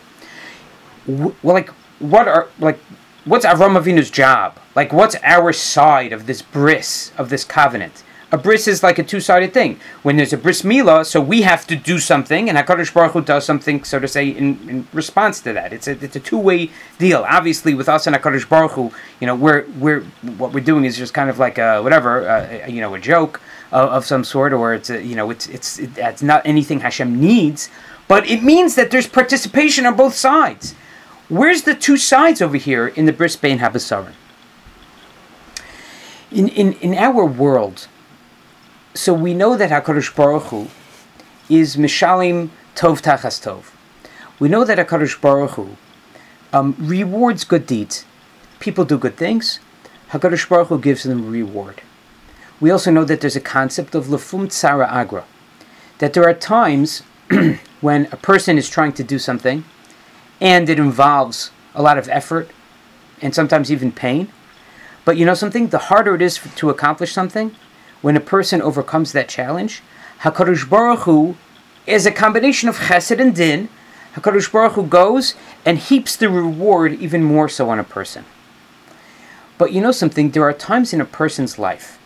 [1.06, 2.80] Well, like, what are, like,
[3.26, 4.58] what's Avram Avinu's job?
[4.74, 8.04] Like, what's our side of this bris, of this covenant?
[8.34, 9.80] A bris is like a two-sided thing.
[10.02, 13.22] When there's a bris milah, so we have to do something, and Hakadosh Baruch Hu
[13.22, 15.72] does something, so to say, in, in response to that.
[15.72, 17.24] It's a it's a two-way deal.
[17.30, 20.02] Obviously, with us and Hakadosh Baruch Hu, you know, we're we're
[20.42, 23.40] what we're doing is just kind of like a whatever, uh, you know, a joke
[23.72, 27.22] of, of some sort, or it's a, you know, it's it's it, not anything Hashem
[27.22, 27.70] needs,
[28.08, 30.74] but it means that there's participation on both sides.
[31.30, 34.14] Where's the two sides over here in the bris bein habasarim?
[36.32, 37.88] In, in in our world,
[38.94, 40.68] so we know that Hakadosh Baruch Hu
[41.50, 43.72] is mishalim tov tachas tov.
[44.40, 45.78] We know that Hakadosh Baruch Hu
[46.52, 48.06] um, rewards good deeds.
[48.60, 49.60] People do good things.
[50.12, 51.82] Hakadosh Baruch Hu gives them reward.
[52.60, 55.26] We also know that there's a concept of lefum tsara agra,
[55.98, 57.02] that there are times
[57.82, 59.66] when a person is trying to do something,
[60.40, 62.52] and it involves a lot of effort
[63.22, 64.30] and sometimes even pain.
[65.06, 65.68] But you know something?
[65.68, 67.56] The harder it is to accomplish something,
[68.04, 69.82] when a person overcomes that challenge,
[70.20, 71.36] Hakadosh Baruch Hu
[71.88, 73.70] is a combination of Chesed and Din.
[74.16, 75.36] Hakadosh Baruch Hu goes
[75.66, 78.26] and heaps the reward even more so on a person.
[79.58, 80.32] But you know something?
[80.32, 81.98] There are times in a person's life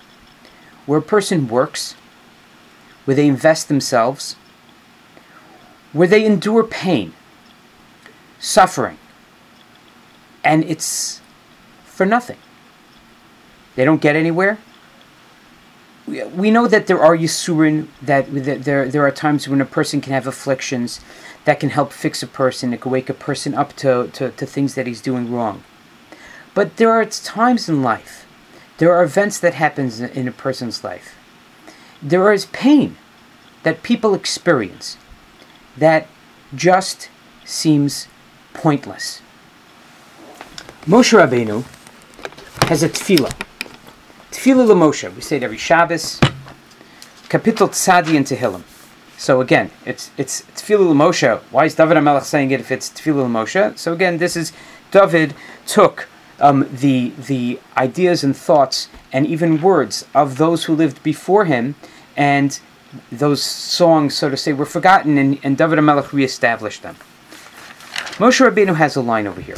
[0.85, 1.95] where a person works,
[3.05, 4.35] where they invest themselves,
[5.93, 7.13] where they endure pain,
[8.37, 8.99] suffering,
[10.43, 11.21] and it's
[11.85, 12.37] for nothing.
[13.75, 14.59] They don't get anywhere
[16.07, 20.13] we know that there are yisurin that, there there are times when a person can
[20.13, 21.01] have afflictions
[21.43, 22.73] that can help fix a person.
[22.73, 25.63] It can wake a person up to, to, to things that he's doing wrong.
[26.53, 28.25] But there are times in life
[28.77, 31.15] there are events that happens in a person's life.
[32.01, 32.95] There is pain
[33.63, 34.97] that people experience
[35.75, 36.07] that
[36.53, 37.09] just
[37.43, 38.07] seems
[38.53, 39.21] pointless.
[40.85, 41.65] Moshe Rabbeinu
[42.67, 43.46] has a tefillah
[44.37, 45.11] Tefillah Moshe.
[45.15, 46.19] We say it every Shabbos.
[47.27, 48.61] Kapitel Tzadi in Tehillim.
[49.17, 51.39] So again, it's it's Tefillah Moshe.
[51.49, 53.75] Why is David HaMelech saying it if it's Tefillah Moshe?
[53.79, 54.53] So again, this is
[54.91, 55.33] David
[55.65, 56.07] took
[56.39, 61.73] um, the the ideas and thoughts and even words of those who lived before him,
[62.15, 62.59] and
[63.11, 66.95] those songs, so to say, were forgotten, and, and David HaMelech reestablished them.
[68.19, 69.57] Moshe Rabbeinu has a line over here.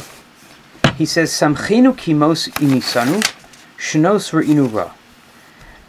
[0.96, 3.39] He says, "Samchenu kimos inisanu."
[3.80, 4.92] Shnos Inura.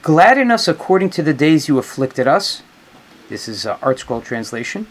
[0.01, 2.63] Gladden us according to the days you afflicted us.
[3.27, 4.87] This is uh, ArtScroll translation.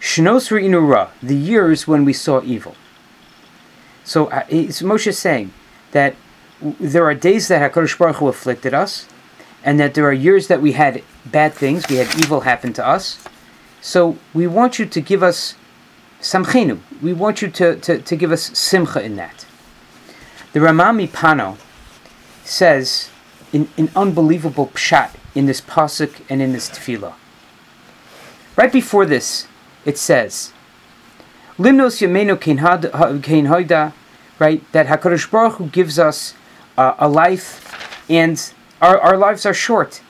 [0.00, 2.74] Shnos Inura, the years when we saw evil.
[4.02, 5.52] So uh, it's Moshe saying
[5.92, 6.16] that
[6.80, 9.06] there are days that HaKadosh Baruch Hu afflicted us,
[9.62, 12.86] and that there are years that we had bad things, we had evil happen to
[12.86, 13.22] us.
[13.82, 15.54] So we want you to give us
[16.22, 16.80] samchenu.
[17.02, 19.44] We want you to, to, to give us simcha in that.
[20.54, 21.58] The Rema MiPano
[22.48, 23.10] says
[23.52, 27.14] in, in unbelievable pshat in this pasuk and in this tefillah.
[28.56, 29.46] Right before this,
[29.84, 30.52] it says,
[31.58, 33.92] Limnos Yemenu Kein Hoida,
[34.38, 36.34] right, that HaKadosh Baruch Hu gives us
[36.76, 40.00] uh, a life, and our, our lives are short.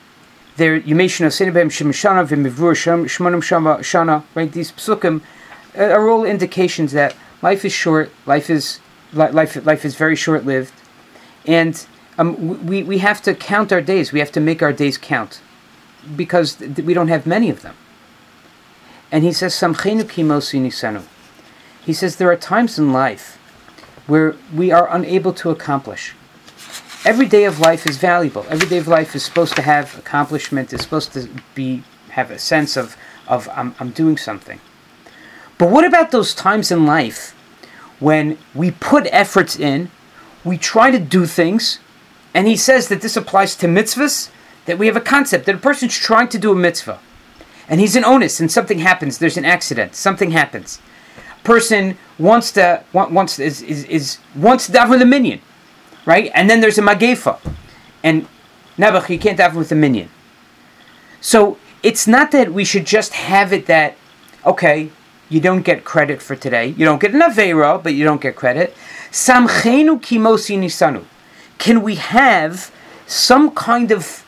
[0.57, 2.73] There, Yemeshino Sinabem Shemashana Vimivur
[3.05, 3.41] Shmonum
[3.83, 5.21] Shana, right, these psukim
[5.75, 8.79] are all indications that life is short, life is,
[9.13, 10.73] life, life is very short lived,
[11.45, 11.85] and
[12.19, 14.11] um, we, we have to count our days.
[14.11, 15.41] We have to make our days count
[16.15, 17.75] because th- we don't have many of them.
[19.09, 19.57] And he says.
[21.85, 23.37] He says there are times in life
[24.05, 26.13] where we are unable to accomplish.
[27.05, 28.45] Every day of life is valuable.
[28.49, 30.73] Every day of life is supposed to have accomplishment.
[30.73, 32.97] Is supposed to be have a sense of
[33.29, 34.59] of I'm, I'm doing something.
[35.57, 37.33] But what about those times in life
[37.99, 39.89] when we put efforts in,
[40.43, 41.79] we try to do things,
[42.33, 44.29] and he says that this applies to mitzvahs,
[44.65, 46.99] that we have a concept that a person's trying to do a mitzvah,
[47.67, 50.79] and he's an onus, and something happens, there's an accident, something happens.
[51.43, 55.41] Person wants to wants is is, is wants to daven with a minyan,
[56.05, 56.29] right?
[56.35, 57.39] And then there's a magefa,
[58.03, 58.27] and
[58.77, 60.09] Nebuch, you can't daven with a minyan.
[61.21, 63.95] So it's not that we should just have it that,
[64.45, 64.91] okay,
[65.29, 66.67] you don't get credit for today.
[66.67, 68.75] You don't get an Avera, but you don't get credit.
[69.11, 71.05] Samchenu kimosi nisanu.
[71.59, 72.71] Can we have
[73.05, 74.25] some kind of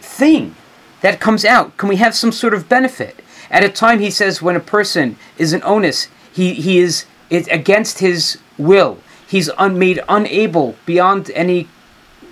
[0.00, 0.54] thing
[1.00, 1.76] that comes out?
[1.78, 3.24] Can we have some sort of benefit?
[3.50, 7.48] At a time, he says, when a person is an onus, he, he is it's
[7.48, 8.98] against his will.
[9.26, 11.68] He's un, made unable beyond any,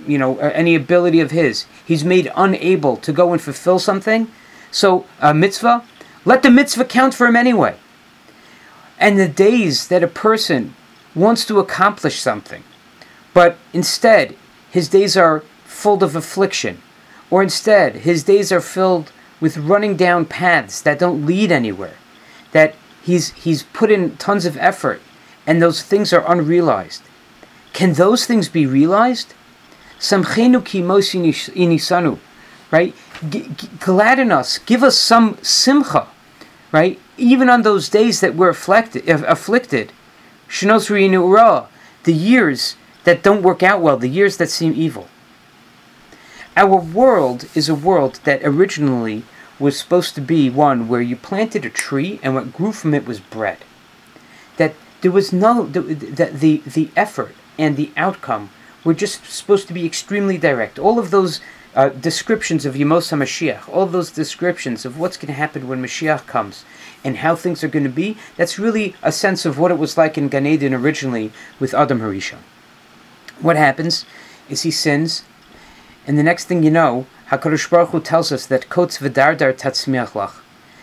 [0.07, 1.66] you know, uh, any ability of his.
[1.84, 4.28] He's made unable to go and fulfill something.
[4.70, 5.84] So a mitzvah,
[6.24, 7.76] let the mitzvah count for him anyway.
[8.99, 10.74] And the days that a person
[11.14, 12.64] wants to accomplish something,
[13.37, 14.34] but instead
[14.70, 16.80] his days are full of affliction,
[17.30, 21.99] or instead his days are filled with running down paths that don't lead anywhere,
[22.53, 25.03] that he's, he's put in tons of effort
[25.47, 27.03] and those things are unrealized.
[27.74, 29.34] Can those things be realized?
[30.01, 32.18] Samchenu ki inisanu,
[32.70, 32.95] right?
[33.28, 36.07] G- gladden us, give us some simcha,
[36.72, 36.99] right?
[37.18, 39.93] Even on those days that we're afflicted, afflicted,
[40.49, 41.68] shinos ura,
[42.05, 42.76] the years
[43.07, 45.07] that don't work out well, the years that seem evil.
[46.57, 49.22] Our world is a world that originally
[49.61, 53.07] was supposed to be one where you planted a tree and what grew from it
[53.07, 53.59] was bread.
[54.57, 58.50] That there was no the the, the, effort and the outcome
[58.82, 60.76] were just supposed to be extremely direct.
[60.76, 61.40] All of those
[61.76, 66.26] uh, descriptions of Yemos HaMashiach, all those descriptions of what's going to happen when Mashiach
[66.26, 66.64] comes
[67.04, 69.96] and how things are going to be, that's really a sense of what it was
[69.96, 71.30] like in Gan Eden originally
[71.61, 72.42] with Adam Harishon.
[73.41, 74.07] What happens
[74.49, 75.22] is he sins,
[76.07, 80.12] and the next thing you know, HaKadosh Baruch Hu tells us that Kotz V'dardar Tatzmiach
[80.12, 80.41] Lach,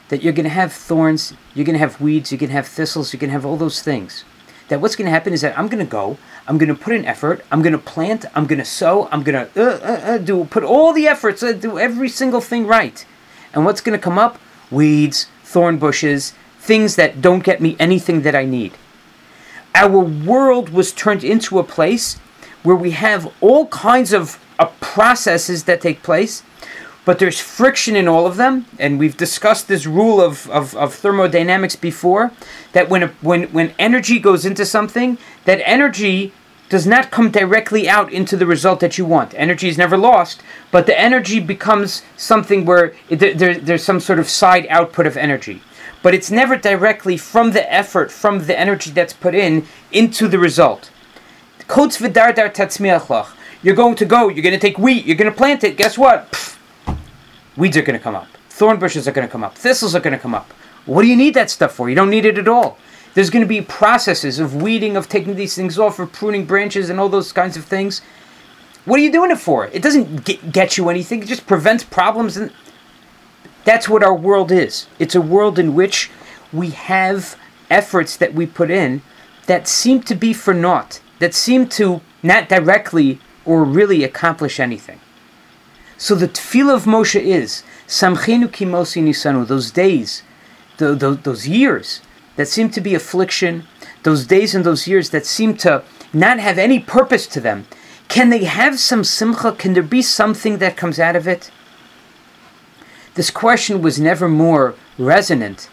[0.09, 2.67] that you're going to have thorns, you're going to have weeds, you're going to have
[2.67, 4.23] thistles, you're going to have all those things.
[4.67, 6.93] That what's going to happen is that I'm going to go, I'm going to put
[6.93, 10.11] in effort, I'm going to plant, I'm going to sow, I'm going to uh, uh,
[10.11, 13.05] uh, do put all the efforts, uh, do every single thing right.
[13.53, 14.39] And what's going to come up?
[14.69, 18.73] Weeds, thorn bushes, things that don't get me anything that I need.
[19.73, 22.19] Our world was turned into a place
[22.63, 26.43] where we have all kinds of uh, processes that take place
[27.05, 30.93] but there's friction in all of them and we've discussed this rule of, of, of
[30.93, 32.31] thermodynamics before
[32.71, 36.31] that when, a, when, when energy goes into something that energy
[36.69, 39.33] does not come directly out into the result that you want.
[39.35, 40.41] Energy is never lost
[40.71, 45.17] but the energy becomes something where it, there, there's some sort of side output of
[45.17, 45.61] energy.
[46.01, 50.39] But it's never directly from the effort from the energy that's put in into the
[50.39, 50.89] result
[53.61, 55.97] you're going to go you're going to take wheat you're going to plant it guess
[55.97, 56.53] what Pfft,
[57.55, 59.99] weeds are going to come up, thorn bushes are going to come up, thistles are
[59.99, 60.51] going to come up.
[60.85, 61.89] What do you need that stuff for?
[61.89, 62.77] You don't need it at all.
[63.13, 66.89] There's going to be processes of weeding, of taking these things off, of pruning branches,
[66.89, 68.01] and all those kinds of things.
[68.85, 69.67] What are you doing it for?
[69.67, 71.21] It doesn't get, get you anything.
[71.21, 72.51] It just prevents problems, and
[73.63, 74.87] that's what our world is.
[74.99, 76.09] It's a world in which
[76.51, 77.37] we have
[77.69, 79.03] efforts that we put in
[79.45, 84.99] that seem to be for naught, that seem to not directly or really accomplish anything.
[85.97, 89.47] So the tefillah of Moshe is Samchenu kimosi nisanu.
[89.47, 90.23] Those days,
[90.79, 92.01] the, the, those years
[92.35, 93.63] that seem to be affliction,
[94.03, 97.67] those days and those years that seem to not have any purpose to them.
[98.09, 99.53] Can they have some simcha?
[99.53, 101.49] Can there be something that comes out of it?
[103.13, 105.69] This question was never more resonant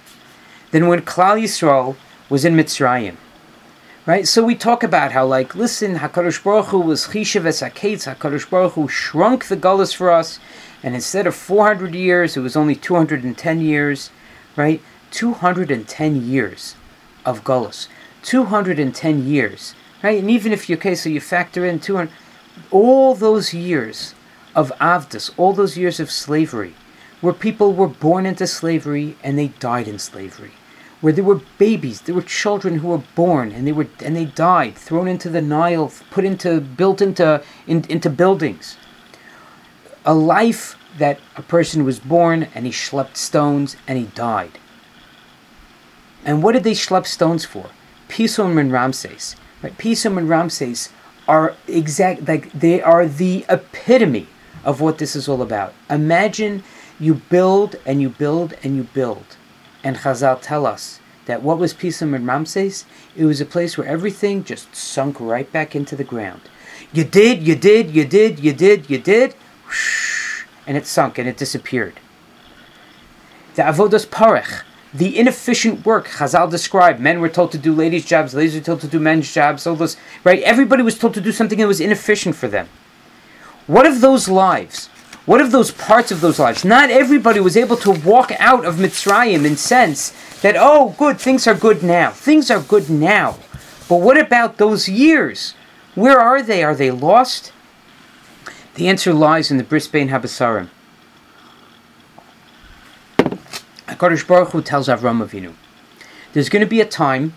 [0.71, 1.97] than when Klal Yisrael
[2.29, 3.17] was in Mitzrayim.
[4.11, 4.27] Right?
[4.27, 8.73] So we talk about how, like, listen, HaKadosh Baruch Hu was Chishav es HaKadosh Baruch
[8.73, 10.41] Hu shrunk the gullus for us,
[10.83, 14.11] and instead of 400 years, it was only 210 years,
[14.57, 14.83] right?
[15.13, 16.75] 210 years
[17.25, 17.87] of gullus.
[18.25, 20.19] 210 years, right?
[20.19, 22.13] And even if you, okay, so you factor in 200,
[22.73, 24.17] all those years
[24.57, 26.75] of Avdus, all those years of slavery,
[27.21, 30.51] where people were born into slavery and they died in slavery
[31.01, 34.27] where there were babies, there were children who were born and they were and they
[34.27, 38.77] died, thrown into the Nile, put into built into in, into buildings.
[40.05, 44.59] A life that a person was born and he schlepped stones and he died.
[46.25, 47.71] And what did they schlep stones for?
[48.09, 49.77] Pisom and Ramses, Right?
[49.77, 50.91] Pisum and Ramses
[51.29, 54.27] are exact like they are the epitome
[54.65, 55.75] of what this is all about.
[55.89, 56.63] Imagine
[56.99, 59.37] you build and you build and you build.
[59.83, 62.85] And Chazal tell us that what was Pisum and Ramses?
[63.17, 66.43] It was a place where everything just sunk right back into the ground.
[66.93, 69.35] You did, you did, you did, you did, you did,
[70.67, 72.01] and it sunk and it disappeared.
[73.55, 74.63] The avodas parech,
[74.93, 77.01] the inefficient work Chazal described.
[77.01, 79.67] Men were told to do ladies' jobs, ladies were told to do men's jobs.
[79.67, 80.43] All those, right?
[80.43, 82.69] Everybody was told to do something that was inefficient for them.
[83.67, 84.91] What of those lives?
[85.27, 86.65] What of those parts of those lives?
[86.65, 91.47] Not everybody was able to walk out of Mitzrayim and sense that, oh, good, things
[91.47, 92.11] are good now.
[92.11, 93.37] Things are good now.
[93.89, 95.55] But what about those years?
[95.95, 96.65] Where are they?
[96.65, 97.53] Are they lost?
[98.75, 100.69] The answer lies in the Bris Bein Habasarim.
[103.89, 105.55] HaKadosh Baruch Hu tells Avram Avinu,
[106.33, 107.35] there's going to be a time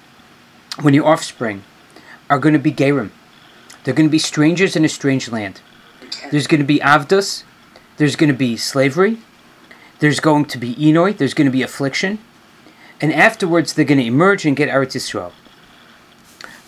[0.81, 1.63] when your offspring
[2.29, 3.09] are going to be Gerim.
[3.83, 5.61] They're going to be strangers in a strange land.
[6.31, 7.43] There's going to be Avdus.
[8.03, 9.19] There's going to be slavery.
[9.99, 11.15] There's going to be Enoi.
[11.15, 12.19] There's going to be affliction.
[12.99, 15.31] And afterwards, they're going to emerge and get Eretz Yisrael.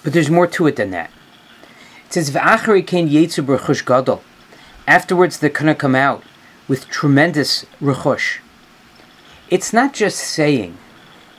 [0.01, 1.11] But there's more to it than that.
[2.05, 2.86] It says, V'achari
[3.86, 4.23] gadol.
[4.88, 6.23] Afterwards, they're going to come out
[6.69, 8.38] with tremendous rechush.
[9.49, 10.77] It's not just saying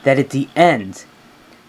[0.03, 1.05] that at the end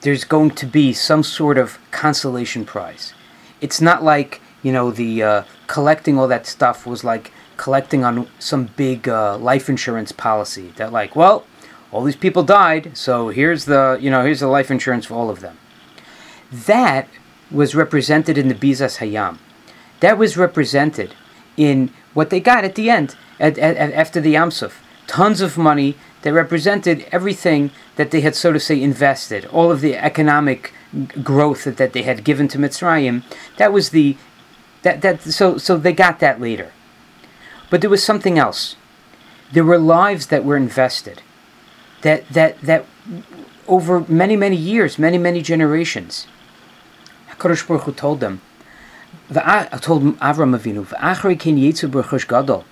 [0.03, 3.15] there's going to be some sort of consolation prize.
[3.63, 8.27] It's not like, you know, the uh, collecting all that stuff was like collecting on
[8.39, 11.45] some big uh, life insurance policy that, like, well,
[11.93, 15.29] all these people died, so here's the, you know, here's the life insurance for all
[15.29, 15.59] of them.
[16.51, 17.09] That
[17.51, 19.39] was represented in the Bizas Hayam.
[20.01, 21.15] That was represented
[21.57, 24.75] in what they got at the end, at, at, at, after the Yamsuf.
[25.07, 29.81] Tons of money that represented everything that they had, so to say, invested, all of
[29.81, 30.73] the economic
[31.23, 33.23] growth that, that they had given to Mitzrayim.
[33.57, 34.17] That was the
[34.83, 36.73] that that so so they got that later.
[37.71, 38.77] But there was something else.
[39.53, 41.23] There were lives that were invested.
[42.03, 42.87] That that that
[43.67, 46.27] over many many years, many many generations.
[47.31, 48.41] Hakadosh Baruch Hu told them.
[49.35, 52.65] I told Avram Avinu, "V'achri ken yetzu gadol."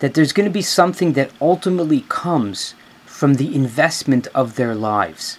[0.00, 5.38] that there's going to be something that ultimately comes from the investment of their lives.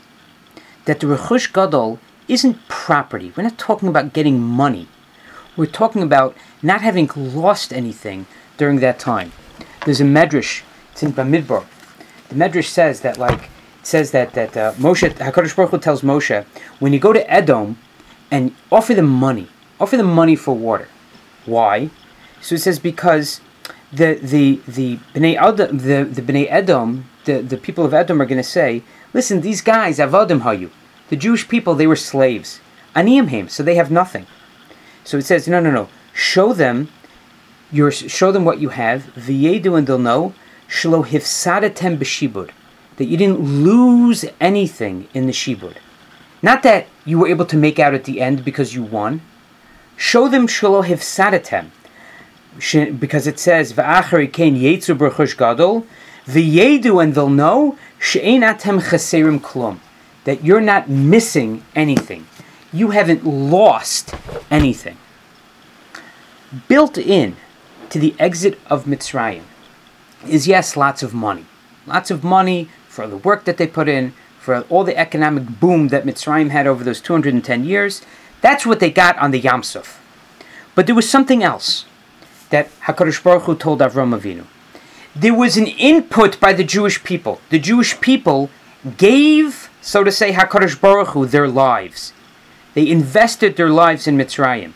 [0.85, 3.33] That the Rechush Gadol isn't property.
[3.35, 4.87] We're not talking about getting money.
[5.57, 8.27] We're talking about not having lost anything
[8.61, 9.31] during that time.
[9.85, 11.65] There's a medrash, it's in Bamidbar.
[12.29, 13.49] The medrash says that, like,
[13.81, 16.45] says that that uh, Moshe, Hakadosh Baruch Hu tells Moshe,
[16.79, 17.79] when you go to Edom,
[18.29, 19.47] and offer them money,
[19.79, 20.87] offer them money for water.
[21.45, 21.89] Why?
[22.39, 23.41] So it says because
[23.91, 28.27] the the the bnei Edom, the the bnei Edom, the, the people of Edom are
[28.27, 30.69] going to say, listen, these guys avodim hayu,
[31.09, 32.61] the Jewish people, they were slaves,
[32.95, 34.27] aniyim so they have nothing.
[35.03, 36.89] So it says, no, no, no, show them,
[37.71, 40.33] your show them what you have, v'yedu, and they'll know,
[40.69, 42.51] shlo hifsadatem b'shibud,
[42.97, 45.75] that you didn't lose anything in the shibud.
[46.41, 49.21] Not that you were able to make out at the end because you won.
[49.95, 51.69] Show them shlo hifsadatem
[52.99, 55.85] because it says v'achari kain yetzu b'chush gadol.
[56.25, 59.79] V'yedu and they'll know she'ein atem chaserim klum.
[60.25, 62.27] That you're not missing anything,
[62.71, 64.13] you haven't lost
[64.51, 64.97] anything.
[66.67, 67.37] Built in
[67.91, 69.43] to the exit of Mitzrayim
[70.27, 71.45] is yes, lots of money,
[71.85, 75.89] lots of money for the work that they put in, for all the economic boom
[75.89, 78.01] that Mitzrayim had over those 210 years.
[78.41, 79.97] That's what they got on the Yamsuf.
[80.73, 81.85] But there was something else
[82.49, 84.45] that Hakadosh Baruch Hu told Avram Avinu.
[85.15, 87.41] There was an input by the Jewish people.
[87.49, 88.49] The Jewish people
[88.97, 92.13] gave, so to say, Hakadosh Baruch Hu their lives.
[92.73, 94.71] They invested their lives in Mitzrayim.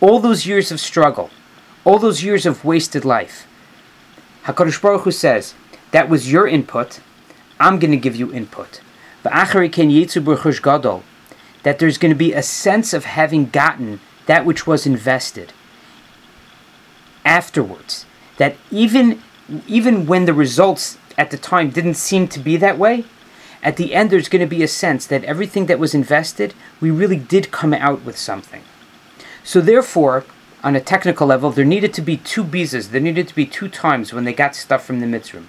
[0.00, 1.30] All those years of struggle,
[1.84, 3.46] all those years of wasted life.
[4.44, 5.54] Hakadosh Baruch Hu says,
[5.90, 7.00] "That was your input.
[7.60, 8.80] I'm going to give you input."
[11.62, 15.52] That there's going to be a sense of having gotten that which was invested
[17.24, 18.04] afterwards
[18.38, 19.22] that even
[19.66, 23.04] even when the results at the time didn't seem to be that way
[23.62, 26.90] at the end there's going to be a sense that everything that was invested we
[26.90, 28.62] really did come out with something
[29.44, 30.24] so therefore
[30.62, 32.90] on a technical level there needed to be two bizas.
[32.90, 35.42] There needed to be two times when they got stuff from the mitzvah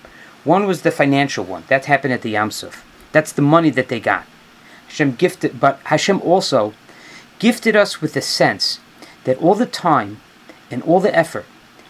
[0.43, 1.63] one was the financial one.
[1.69, 2.81] That happened at the yamsuf.
[3.11, 4.25] That's the money that they got.
[4.87, 6.73] Hashem gifted but hashem also
[7.39, 8.79] gifted us with the sense
[9.23, 10.21] that all the time
[10.69, 11.45] and all the effort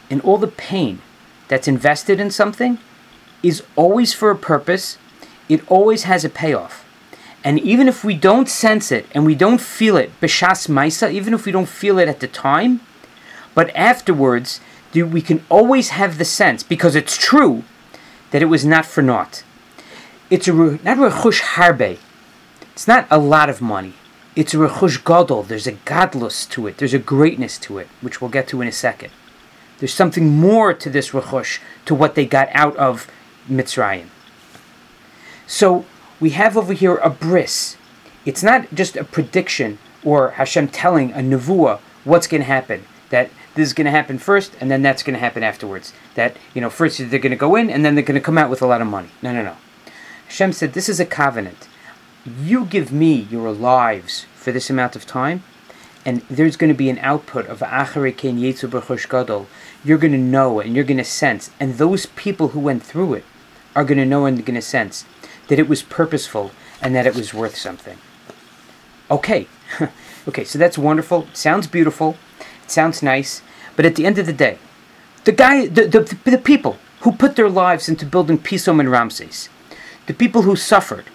[0.09, 1.01] and all the pain
[1.47, 2.78] that's invested in something
[3.41, 4.97] is always for a purpose,
[5.49, 6.86] it always has a payoff.
[7.43, 11.34] And even if we don't sense it and we don't feel it, b'shas maisa, even
[11.34, 12.80] if we don't feel it at the time,
[13.56, 14.60] but afterwards,
[14.93, 17.64] we can always have the sense, because it's true,
[18.32, 19.43] that it was not for naught.
[20.30, 21.97] It's a not rechush harbe.
[22.74, 23.93] It's not a lot of money.
[24.36, 25.43] It's a rechush gadol.
[25.43, 26.78] There's a godless to it.
[26.78, 29.12] There's a greatness to it, which we'll get to in a second.
[29.78, 33.08] There's something more to this rechush, to what they got out of
[33.49, 34.08] Mitzrayim.
[35.45, 35.86] So
[36.20, 37.78] we have over here a bris.
[38.26, 42.86] It's not just a prediction or Hashem telling a nevuah what's going to happen.
[43.10, 45.93] That this is going to happen first, and then that's going to happen afterwards.
[46.16, 48.38] That you know, first they're going to go in, and then they're going to come
[48.38, 49.10] out with a lot of money.
[49.22, 49.58] No, no, no.
[50.28, 51.68] Hashem said, "This is a covenant.
[52.26, 55.43] You give me your lives for this amount of time,
[56.06, 59.47] and there's going to be an output of Acharei Ken Gadol.
[59.84, 63.16] You're going to know and you're going to sense, and those people who went through
[63.16, 63.26] it
[63.76, 65.06] are going to know and going to sense
[65.47, 66.51] that it was purposeful
[66.82, 67.97] and that it was worth something.
[69.10, 69.47] Okay,
[70.28, 71.28] okay, so that's wonderful.
[71.34, 72.18] Sounds beautiful.
[72.74, 73.43] Sounds nice.
[73.76, 74.57] But at the end of the day,
[75.26, 79.47] the guy, the, the, the people who put their lives into building Pisom and Ramses,
[80.07, 81.05] the people who suffered,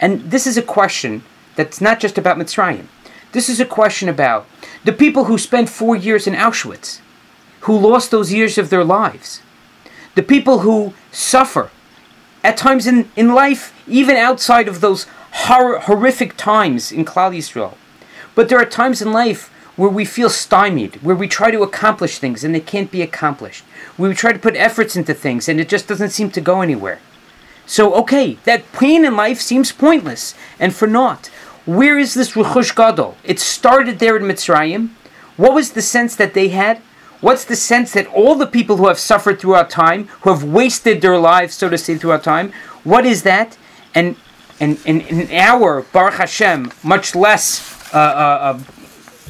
[0.00, 1.24] and this is a question
[1.56, 2.86] that's not just about Mitzrayim.
[3.32, 4.46] This is a question about
[4.84, 7.00] the people who spent four years in Auschwitz,
[7.62, 9.42] who lost those years of their lives,
[10.14, 11.70] the people who suffer
[12.44, 17.74] at times in, in life, even outside of those hor- horrific times in Klal Yisrael.
[18.36, 22.18] But there are times in life where we feel stymied, where we try to accomplish
[22.18, 23.64] things and they can't be accomplished.
[23.96, 26.62] Where we try to put efforts into things and it just doesn't seem to go
[26.62, 26.98] anywhere.
[27.64, 31.28] So, okay, that pain in life seems pointless and for naught.
[31.64, 33.16] Where is this Ruchush Gadol?
[33.22, 34.90] It started there in Mitzrayim.
[35.36, 36.78] What was the sense that they had?
[37.20, 41.02] What's the sense that all the people who have suffered throughout time, who have wasted
[41.02, 42.52] their lives, so to say, throughout time,
[42.82, 43.56] what is that?
[43.94, 44.16] And
[44.60, 48.60] and, and in our Baruch Hashem, much less uh, uh, uh,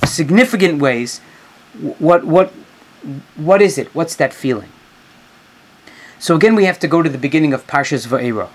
[0.09, 1.21] significant ways,
[1.99, 2.53] what what
[3.37, 3.95] what is it?
[3.95, 4.71] What's that feeling?
[6.19, 8.49] So again, we have to go to the beginning of Parshas Va'era.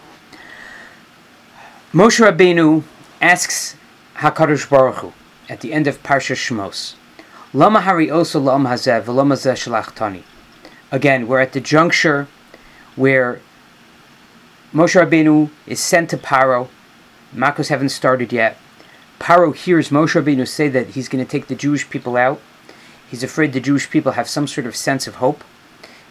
[1.93, 2.83] Moshe Rabbeinu
[3.21, 3.77] asks
[4.15, 5.13] Hakadosh Baruch Hu
[5.47, 6.95] at the end of Parshas Shmos,
[7.53, 10.23] Lama Hari Oso Lam Hazev Lama Zeh Shlachtani.
[10.91, 12.27] Again, we're at the juncture
[12.95, 13.39] where
[14.73, 16.67] Moshe Rabbeinu is sent to Paro.
[17.33, 18.57] Makos haven't started yet.
[19.23, 22.41] Paro hears Moshe Rabbeinu say that he's going to take the Jewish people out.
[23.09, 25.45] He's afraid the Jewish people have some sort of sense of hope.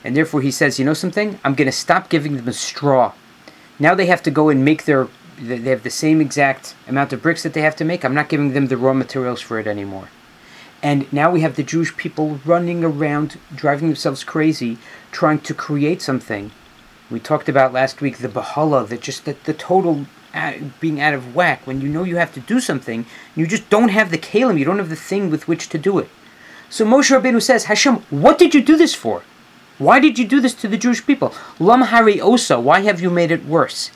[0.02, 1.38] And therefore he says, you know something?
[1.44, 3.12] I'm going to stop giving them a straw.
[3.78, 5.08] Now they have to go and make their,
[5.38, 8.02] they have the same exact amount of bricks that they have to make.
[8.02, 10.08] I'm not giving them the raw materials for it anymore.
[10.82, 14.78] And now we have the Jewish people running around, driving themselves crazy,
[15.10, 16.50] trying to create something.
[17.10, 21.14] We talked about last week the Bahala, that just the, the total uh, being out
[21.14, 24.18] of whack when you know you have to do something, you just don't have the
[24.18, 26.08] kalim, you don't have the thing with which to do it.
[26.70, 29.22] So Moshe Rabbeinu says, Hashem, what did you do this for?
[29.78, 31.34] Why did you do this to the Jewish people?
[31.58, 33.90] Lam Hari Osa, why have you made it worse?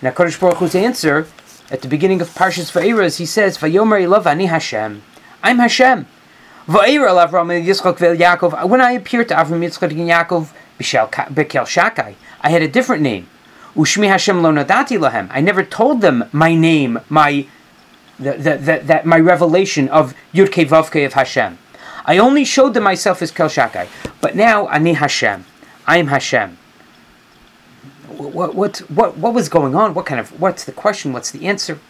[0.00, 1.26] And HaKadosh Baruch Hu's answer
[1.70, 5.02] at the beginning of Parshas Va'era is he says, Vayomer Ilav Ani Hashem.
[5.42, 6.06] I'm Hashem.
[6.68, 8.68] Va'era Alav Avram Yitzchak Yaakov.
[8.68, 13.28] When I appeared to Avram Yitzchak and Yaakov Shakai, I had a different name.
[13.74, 15.28] Ushmi Hashem Lo Nadati Lahem.
[15.30, 17.46] I never told them my name, my
[18.18, 21.58] that that that my revelation of Yudke Vavke of Hashem.
[22.04, 23.88] I only showed them myself as Kel Shakai.
[24.20, 25.44] But now Ani Hashem.
[25.86, 26.58] I am Hashem.
[28.08, 29.94] What, what, what, what was going on?
[29.94, 31.12] What kind of, what's the question?
[31.12, 31.80] What's the answer?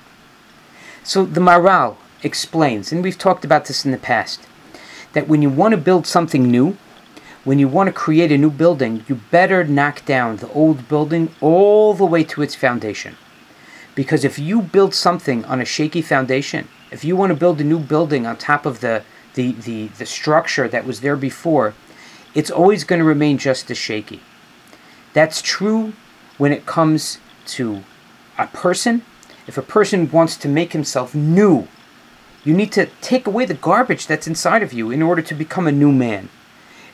[1.03, 4.47] So the Maharal explains, and we've talked about this in the past,
[5.13, 6.79] that when you want to build something new,
[7.45, 11.35] when you want to create a new building, you better knock down the old building
[11.41, 13.17] all the way to its foundation.
[13.95, 17.65] Because if you build something on a shaky foundation, if you want to build a
[17.65, 19.03] new building on top of the,
[19.35, 21.75] the, the, the structure that was there before,
[22.35, 24.21] it's always going to remain just as shaky.
[25.13, 25.93] That's true
[26.39, 27.85] when it comes to
[28.39, 29.03] a person.
[29.47, 31.69] If a person wants to make himself new,
[32.43, 35.67] you need to take away the garbage that's inside of you in order to become
[35.67, 36.31] a new man.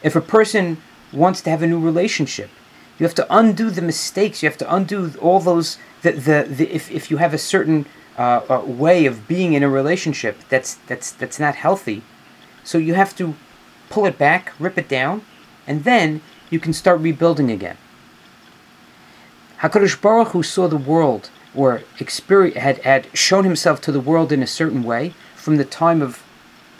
[0.03, 0.80] If a person
[1.12, 2.51] wants to have a new relationship,
[2.98, 4.42] you have to undo the mistakes.
[4.42, 5.78] You have to undo all those.
[6.03, 7.86] The, the, the if, if you have a certain
[8.18, 12.03] uh, uh, way of being in a relationship that's that's that's not healthy,
[12.62, 13.34] so you have to
[13.88, 15.22] pull it back, rip it down,
[15.66, 16.20] and then
[16.51, 17.76] you can start rebuilding again.
[19.61, 24.42] Hakadosh Baruch Hu saw the world, or had had shown himself to the world in
[24.42, 26.22] a certain way from the time of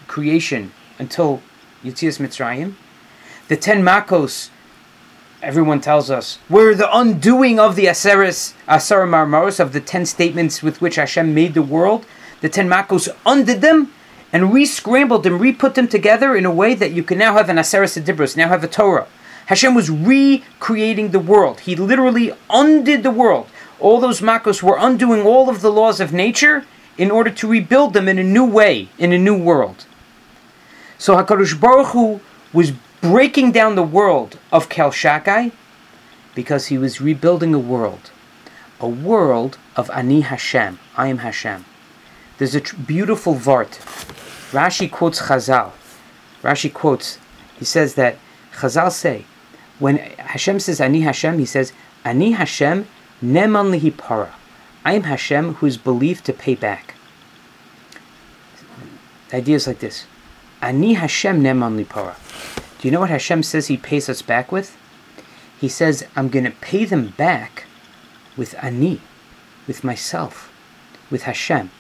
[0.06, 1.42] creation until
[1.82, 2.74] Yitzias Mitzrayim.
[3.51, 4.48] The ten Makos
[5.42, 10.62] everyone tells us we're the undoing of the Aseris Asar Maamaros of the ten statements
[10.62, 12.07] with which Hashem made the world.
[12.42, 13.92] The ten Makos undid them
[14.32, 17.57] and re-scrambled them, re-put them together in a way that you can now have an
[17.57, 19.09] Aseris Adibros, now have a Torah.
[19.46, 21.59] Hashem was recreating the world.
[21.59, 23.48] He literally undid the world.
[23.80, 27.94] All those Makos were undoing all of the laws of nature in order to rebuild
[27.94, 29.86] them in a new way, in a new world.
[30.98, 32.20] So Hakadosh Baruch Hu
[32.53, 35.53] was breaking down the world of Kel Shakai
[36.34, 38.11] because he was rebuilding a world,
[38.78, 40.78] a world of Ani Hashem.
[40.96, 41.64] I am Hashem.
[42.38, 43.78] There's a tr- beautiful vart.
[44.53, 45.72] Rashi quotes Chazal.
[46.42, 47.18] Rashi quotes.
[47.59, 48.16] He says that
[48.53, 49.24] Chazal say
[49.78, 51.72] when Hashem says Ani Hashem, he says
[52.05, 52.86] Ani Hashem
[53.24, 54.34] neman lihi para.
[54.84, 56.94] I am Hashem who is believed to pay back.
[59.30, 60.07] The idea is like this.
[60.62, 62.16] Ani Hashem neman li para.
[62.81, 64.74] Do you know what Hashem says He pays us back with?
[65.61, 67.64] He says, I'm going to pay them back
[68.39, 69.03] with Ani,
[69.66, 70.51] with myself,
[71.11, 71.70] with Hashem.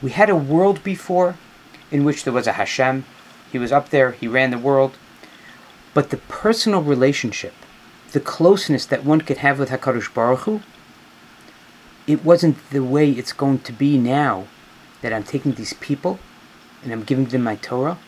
[0.00, 1.34] We had a world before
[1.90, 3.04] in which there was a Hashem.
[3.50, 4.96] He was up there, He ran the world.
[5.92, 7.54] But the personal relationship,
[8.12, 10.60] the closeness that one could have with HaKadosh Baruch Hu,
[12.06, 14.46] it wasn't the way it's going to be now
[15.02, 16.20] that I'm taking these people
[16.84, 17.98] and I'm giving them my Torah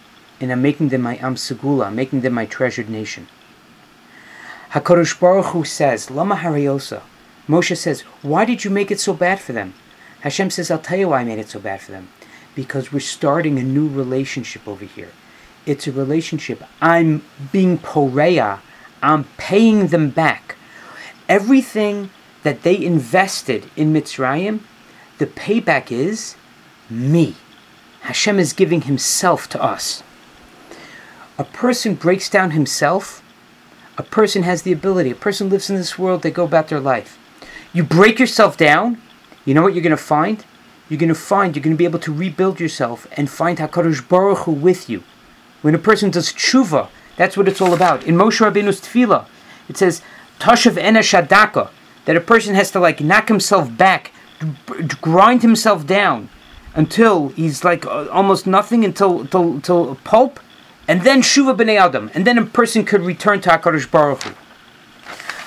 [0.42, 3.28] and I'm making them my Am Segula, I'm making them my treasured nation.
[4.72, 7.02] HaKadosh Baruch Hu says, Lama Hariosa.
[7.48, 9.74] Moshe says, Why did you make it so bad for them?
[10.22, 12.08] Hashem says, I'll tell you why I made it so bad for them.
[12.56, 15.10] Because we're starting a new relationship over here.
[15.64, 16.64] It's a relationship.
[16.80, 18.60] I'm being poreya.
[19.00, 20.56] I'm paying them back.
[21.28, 22.10] Everything
[22.42, 24.60] that they invested in Mitzrayim,
[25.18, 26.34] the payback is
[26.90, 27.36] me.
[28.02, 30.02] Hashem is giving himself to us.
[31.38, 33.22] A person breaks down himself,
[33.96, 36.80] a person has the ability, a person lives in this world, they go about their
[36.80, 37.18] life.
[37.72, 39.00] You break yourself down,
[39.44, 40.44] you know what you're going to find?
[40.88, 44.06] You're going to find you're going to be able to rebuild yourself and find HaKadosh
[44.08, 45.02] Baruch Hu with you.
[45.62, 48.04] When a person does tshuva, that's what it's all about.
[48.04, 49.26] In Moshe Rabbeinu's tefillah,
[49.68, 50.02] it says,
[50.38, 51.70] Tashav ena shadaka,
[52.04, 54.12] that a person has to like knock himself back,
[55.00, 56.28] grind himself down
[56.74, 60.40] until he's like uh, almost nothing, until, until, until pulp,
[60.88, 64.34] and then shuva b'nei adam, and then a person could return to HaKadosh Baruch Hu.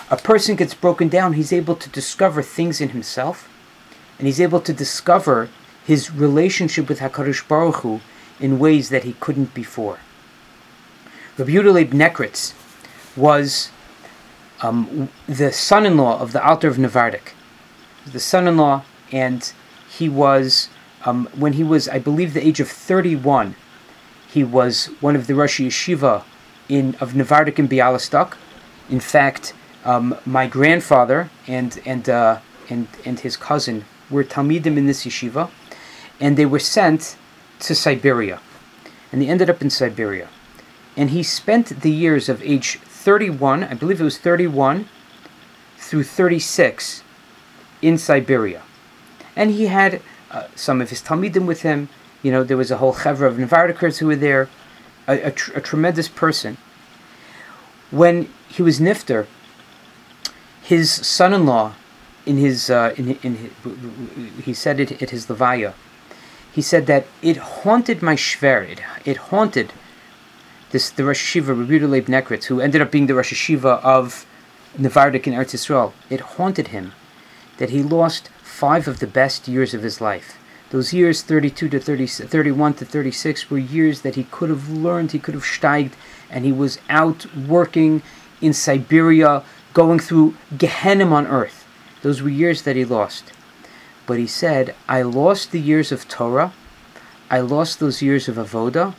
[0.10, 3.50] A person gets broken down, he's able to discover things in himself,
[4.18, 5.50] and he's able to discover
[5.86, 8.02] his relationship with HaKadosh Baruch Hu
[8.40, 10.00] in ways that he couldn't before.
[11.38, 12.54] Rabbi Yehuda Leib Nekritz
[13.18, 13.72] was
[14.62, 17.34] um, the son-in-law of the Alter of Navardik,
[18.06, 19.52] the son-in-law, and
[19.90, 20.70] he was
[21.06, 23.56] um, when he was, I believe, the age of 31.
[24.36, 26.26] He was one of the Rosh Yeshiva
[26.68, 28.34] in of Navardik in Bialystok.
[28.90, 29.54] In fact,
[29.86, 35.50] um, my grandfather and and uh, and and his cousin were talmidim in this yeshiva,
[36.20, 37.16] and they were sent
[37.60, 38.42] to Siberia,
[39.10, 40.28] and they ended up in Siberia,
[40.98, 44.90] and he spent the years of age 31, I believe it was 31,
[45.78, 47.04] through 36,
[47.82, 48.64] in Siberia,
[49.34, 51.88] and he had uh, some of his talmidim with him.
[52.26, 54.50] You know, there was a whole chevra of Nevardikers who were there,
[55.08, 56.58] a, a, tr- a tremendous person.
[57.92, 59.28] When he was nifter,
[60.64, 61.76] his son-in-law,
[62.26, 63.52] in his, uh, in, in his,
[64.44, 65.76] he said it at his levaya,
[66.52, 69.72] he said that it haunted my shver, it, it haunted
[70.72, 74.26] this the Rosh Yeshiva, Rabbi Leib Nekritz, who ended up being the Rosh Yeshiva of
[74.76, 75.94] Nevardik in Eretz Yisrael.
[76.10, 76.94] It haunted him
[77.58, 80.40] that he lost five of the best years of his life.
[80.76, 85.14] Those years, 32 to 30, 31 to 36, were years that he could have learned,
[85.14, 85.96] he could have steiged,
[86.30, 88.04] and he was out working
[88.42, 91.66] in Siberia, going through Gehenna on earth.
[92.02, 93.32] Those were years that he lost.
[94.06, 96.52] But he said, I lost the years of Torah,
[97.32, 98.96] I lost those years of Avoda,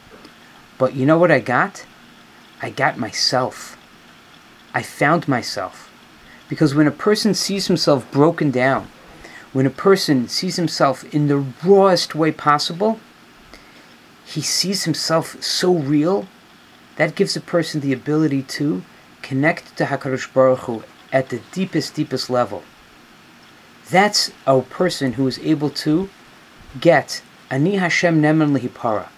[0.78, 1.84] but you know what I got?
[2.62, 3.76] I got myself.
[4.72, 5.90] I found myself.
[6.48, 8.88] Because when a person sees himself broken down,
[9.56, 13.00] when a person sees himself in the rawest way possible,
[14.26, 16.28] he sees himself so real,
[16.96, 18.82] that gives a person the ability to
[19.22, 22.64] connect to HaKadosh Baruch Hu at the deepest, deepest level.
[23.88, 26.10] That's a person who is able to
[26.78, 29.08] get Ani Hashem Neman Lihipara.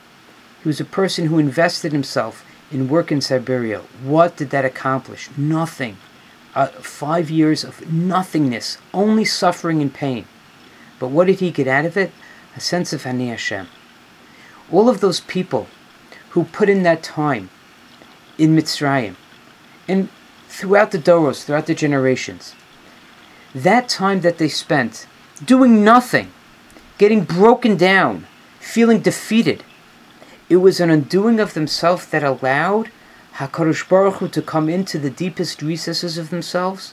[0.62, 3.80] He was a person who invested himself in work in Siberia.
[4.04, 5.30] What did that accomplish?
[5.36, 5.96] Nothing.
[6.54, 10.24] Uh, five years of nothingness, only suffering and pain.
[10.98, 12.10] But what did he get out of it?
[12.56, 13.68] A sense of Ani Hashem.
[14.72, 15.68] All of those people
[16.30, 17.50] who put in that time
[18.38, 19.14] in Mitzrayim,
[19.86, 20.08] and
[20.48, 22.54] throughout the Doros, throughout the generations,
[23.54, 25.06] that time that they spent
[25.44, 26.32] doing nothing,
[26.98, 28.26] getting broken down,
[28.58, 29.64] feeling defeated,
[30.48, 32.90] it was an undoing of themselves that allowed
[33.38, 36.92] HaKadosh Baruch Hu to come into the deepest recesses of themselves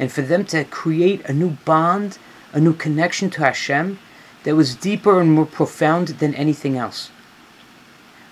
[0.00, 2.18] and for them to create a new bond,
[2.52, 4.00] a new connection to Hashem
[4.42, 7.12] that was deeper and more profound than anything else.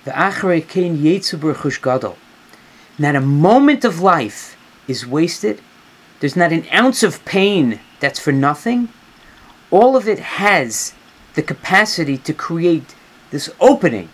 [0.04, 0.10] The.
[2.98, 4.56] Not a moment of life
[4.88, 5.60] is wasted.
[6.18, 8.88] There's not an ounce of pain that's for nothing.
[9.70, 10.92] All of it has
[11.34, 12.96] the capacity to create
[13.30, 14.08] this opening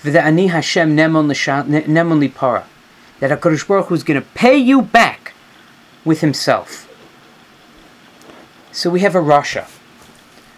[0.00, 2.64] for the Ani Hashem Nemon Lipara.
[3.18, 5.34] That HaKadosh Baruch Hu is going to pay you back
[6.06, 6.88] with himself.
[8.72, 9.68] So we have a Rasha.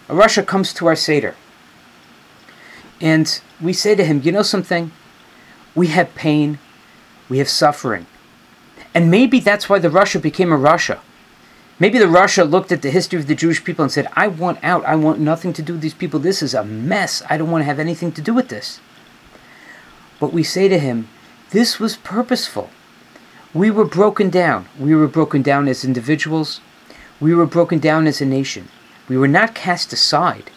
[0.09, 1.35] A Rasha comes to our Seder.
[3.01, 4.93] And we say to him, you know something?
[5.75, 6.61] We have pain,
[7.29, 8.07] we have suffering.
[8.95, 11.01] And maybe that's why the Rasha became a Rasha.
[11.81, 14.63] Maybe the Rasha looked at the history of the Jewish people and said, I want
[14.63, 14.85] out.
[14.85, 16.21] I want nothing to do with these people.
[16.21, 17.25] This is a mess.
[17.29, 18.79] I don't want to have anything to do with this.
[20.23, 21.09] But we say to him,
[21.51, 22.71] this was purposeful.
[23.53, 24.69] We were broken down.
[24.79, 26.61] We were broken down as individuals.
[27.19, 28.69] We were broken down as a nation.
[29.09, 30.53] We were not cast aside,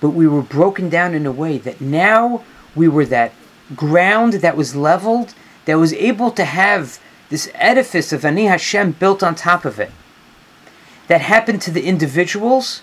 [0.00, 2.42] but we were broken down in a way that now
[2.74, 3.34] we were that
[3.74, 5.34] ground that was leveled,
[5.66, 9.90] that was able to have this edifice of Ani Hashem built on top of it.
[11.08, 12.80] That happened to the individuals,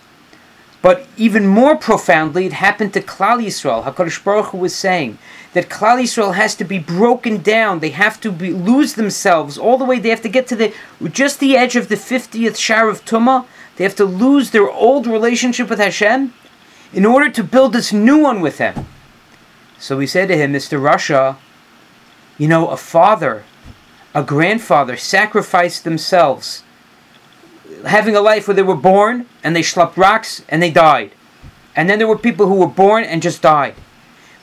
[0.83, 3.83] but even more profoundly, it happened to Klal Yisrael.
[3.83, 5.17] Hakadosh Baruch Hu was saying
[5.53, 7.79] that Klal Yisrael has to be broken down.
[7.79, 9.97] They have to be, lose themselves all the way.
[9.97, 10.73] They have to get to the
[11.09, 13.47] just the edge of the fiftieth shar of Tumah.
[13.77, 16.33] They have to lose their old relationship with Hashem
[16.93, 18.85] in order to build this new one with Him.
[19.83, 20.79] So we said to him, Mr.
[20.79, 21.35] Rasha,
[22.37, 23.43] you know, a father,
[24.13, 26.63] a grandfather sacrificed themselves,
[27.85, 31.11] having a life where they were born and they schlepped rocks and they died.
[31.75, 33.75] And then there were people who were born and just died.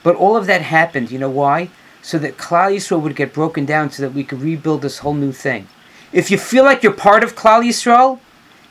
[0.03, 1.69] But all of that happened, you know why?
[2.01, 5.13] So that Klal Yisrael would get broken down so that we could rebuild this whole
[5.13, 5.67] new thing.
[6.11, 8.19] If you feel like you're part of Klal Yisrael,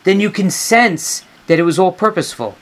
[0.04, 2.56] then you can sense that it was all purposeful.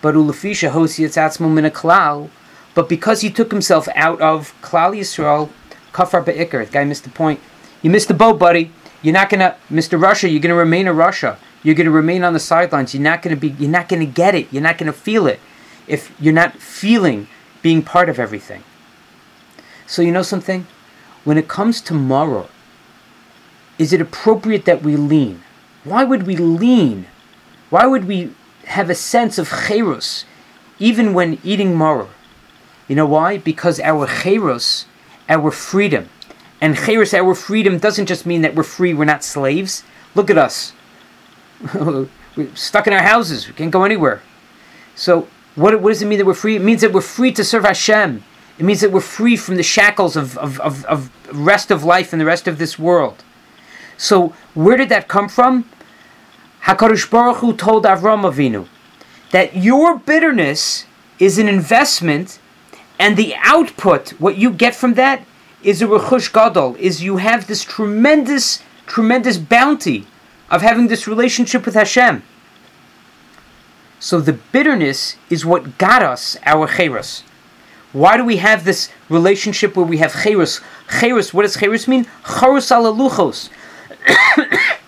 [0.00, 2.30] But ulafisha hosiyatzatzmo min klal,
[2.74, 5.50] but because he took himself out of Klal Yisrael,
[5.92, 7.40] kafar be'ikr, the guy missed the point.
[7.82, 8.72] You missed the boat, buddy.
[9.04, 10.00] You're not gonna, Mr.
[10.00, 10.30] Rasha.
[10.30, 11.36] You're gonna remain a Rasha.
[11.62, 12.94] You're gonna remain on the sidelines.
[12.94, 13.50] You're not gonna be.
[13.50, 14.50] You're not gonna get it.
[14.50, 15.40] You're not gonna feel it
[15.86, 17.28] if you're not feeling
[17.60, 18.64] being part of everything.
[19.86, 20.66] So you know something?
[21.22, 22.48] When it comes to maror,
[23.78, 25.42] is it appropriate that we lean?
[25.84, 27.04] Why would we lean?
[27.68, 28.32] Why would we
[28.64, 30.24] have a sense of cherus
[30.78, 32.08] even when eating maror?
[32.88, 33.36] You know why?
[33.36, 34.86] Because our cherus,
[35.28, 36.08] our freedom,
[36.60, 39.84] and cherus, our freedom, doesn't just mean that we're free, we're not slaves.
[40.14, 40.72] Look at us.
[41.74, 42.08] we're
[42.54, 44.22] stuck in our houses, we can't go anywhere.
[44.94, 46.56] So, what, what does it mean that we're free?
[46.56, 48.24] It means that we're free to serve Hashem.
[48.58, 52.12] It means that we're free from the shackles of, of, of, of rest of life
[52.12, 53.24] and the rest of this world.
[53.96, 55.68] So, where did that come from?
[56.62, 58.66] Hakadosh Baruch Hu told Avram Avinu
[59.30, 60.86] that your bitterness
[61.18, 62.38] is an investment,
[62.98, 65.24] and the output, what you get from that,
[65.64, 66.76] is a rechush gadol.
[66.78, 70.06] Is you have this tremendous, tremendous bounty
[70.50, 72.22] of having this relationship with Hashem.
[73.98, 77.22] So the bitterness is what got us our cheros.
[77.92, 80.60] Why do we have this relationship where we have cheros?
[80.88, 82.04] Cheros, what does cheros mean?
[82.24, 83.48] Charos alaluchos.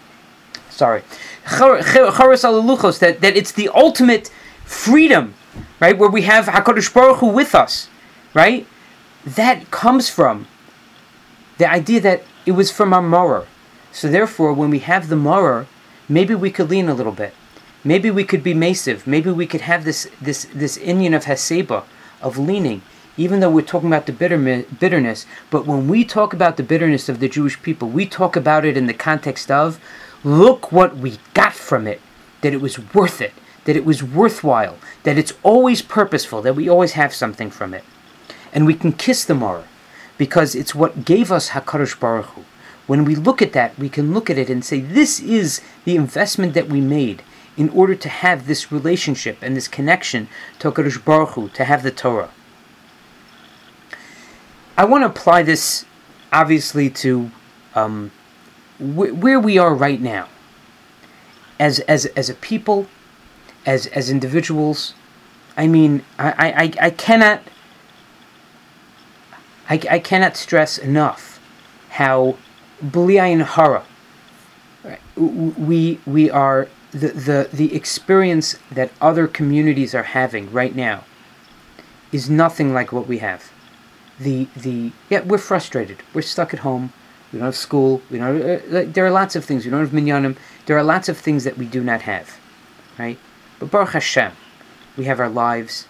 [0.70, 1.02] Sorry.
[1.46, 4.28] Charos alaluchos, that, that it's the ultimate
[4.64, 5.34] freedom,
[5.80, 5.96] right?
[5.96, 7.88] Where we have HaKadosh Baruch Hu with us,
[8.34, 8.66] right?
[9.24, 10.46] That comes from
[11.58, 13.46] the idea that it was from our maror.
[13.92, 15.66] So therefore, when we have the maror,
[16.08, 17.34] maybe we could lean a little bit.
[17.82, 19.06] Maybe we could be massive.
[19.06, 21.84] Maybe we could have this this this inyan of Haseba,
[22.20, 22.82] of leaning,
[23.16, 24.38] even though we're talking about the bitter,
[24.80, 25.26] bitterness.
[25.50, 28.76] But when we talk about the bitterness of the Jewish people, we talk about it
[28.76, 29.80] in the context of,
[30.24, 32.00] look what we got from it,
[32.42, 33.32] that it was worth it,
[33.64, 37.84] that it was worthwhile, that it's always purposeful, that we always have something from it.
[38.52, 39.64] And we can kiss the Mara,
[40.18, 42.44] because it's what gave us HaKadosh Baruch Hu.
[42.86, 45.96] When we look at that, we can look at it and say, this is the
[45.96, 47.22] investment that we made
[47.56, 51.82] in order to have this relationship and this connection to HaKadosh Baruch Hu, to have
[51.82, 52.30] the Torah.
[54.76, 55.86] I want to apply this,
[56.32, 57.30] obviously, to
[57.74, 58.10] um,
[58.78, 60.28] wh- where we are right now.
[61.58, 62.86] As, as, as a people,
[63.64, 64.92] as, as individuals,
[65.56, 67.42] I mean, I, I, I cannot
[69.68, 71.40] I, I cannot stress enough
[71.90, 72.36] how
[72.84, 73.84] B'liayin hara.
[75.16, 81.04] We we are the, the the experience that other communities are having right now
[82.12, 83.50] is nothing like what we have.
[84.20, 86.02] The the yeah we're frustrated.
[86.14, 86.92] We're stuck at home.
[87.32, 88.02] We don't have school.
[88.10, 88.40] We don't.
[88.40, 89.64] Uh, there are lots of things.
[89.64, 90.36] We don't have minyanim.
[90.66, 92.38] There are lots of things that we do not have,
[92.98, 93.18] right?
[93.58, 94.32] But Baruch Hashem,
[94.96, 95.88] we have our lives.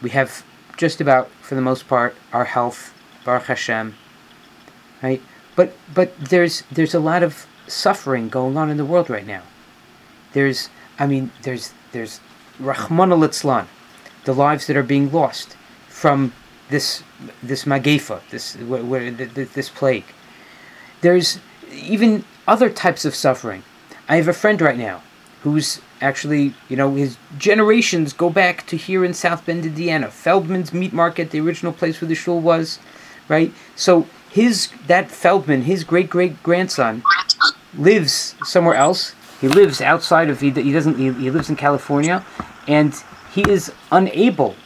[0.00, 0.44] We have
[0.76, 2.92] just about, for the most part, our health.
[3.24, 3.94] Baruch Hashem,
[5.02, 5.22] right?
[5.54, 9.42] But but there's there's a lot of suffering going on in the world right now.
[10.32, 10.68] There's
[10.98, 12.20] I mean there's there's
[12.58, 13.66] Rahman al
[14.24, 15.56] the lives that are being lost
[15.88, 16.32] from
[16.68, 17.02] this
[17.42, 20.04] this magefa, this where, where, th- th- this plague.
[21.00, 21.38] There's
[21.70, 23.62] even other types of suffering.
[24.08, 25.02] I have a friend right now
[25.42, 30.72] who's actually, you know, his generations go back to here in South Bend, Indiana, Feldman's
[30.72, 32.78] Meat Market, the original place where the shul was,
[33.28, 33.52] right?
[33.76, 37.02] So his that Feldman, his great great grandson,
[37.76, 39.14] lives somewhere else.
[39.40, 42.24] He lives outside of he, he doesn't he, he lives in California,
[42.66, 42.94] and
[43.32, 44.56] he is unable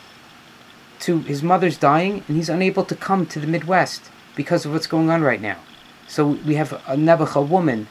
[1.00, 4.86] to his mother's dying, and he's unable to come to the Midwest because of what's
[4.86, 5.58] going on right now.
[6.08, 7.88] So we have a Nebuch, a woman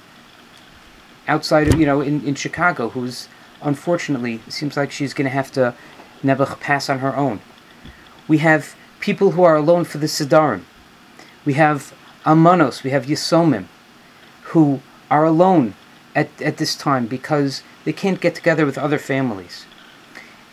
[1.27, 3.27] outside of you know in, in Chicago who's
[3.66, 5.74] unfortunately it seems like she's going to have to
[6.24, 7.41] Nebuch pass on her own.
[8.28, 10.63] We have people who are alone for the Sidarim.
[11.43, 11.93] We have
[12.26, 13.66] Almanos, we have Yisomim,
[14.43, 14.80] who
[15.11, 15.76] are alone
[16.16, 19.66] at, at this time because they can't get together with other families.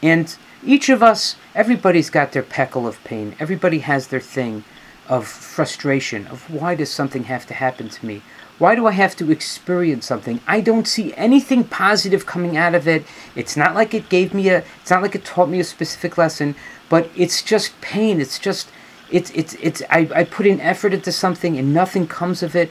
[0.02, 3.34] And each of us, everybody's got their peckle of pain.
[3.38, 4.64] Everybody has their thing
[5.08, 8.22] of frustration, of why does something have to happen to me?
[8.62, 10.38] Why do I have to experience something?
[10.46, 13.04] I don't see anything positive coming out of it.
[13.34, 16.16] It's not like it gave me a it's not like it taught me a specific
[16.16, 16.54] lesson,
[16.88, 18.20] but it's just pain.
[18.20, 18.70] It's just
[19.10, 22.70] it's it's it's I, I put in effort into something and nothing comes of it.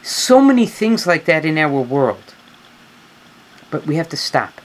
[0.00, 2.36] So many things like that in our world.
[3.72, 4.60] But we have to stop.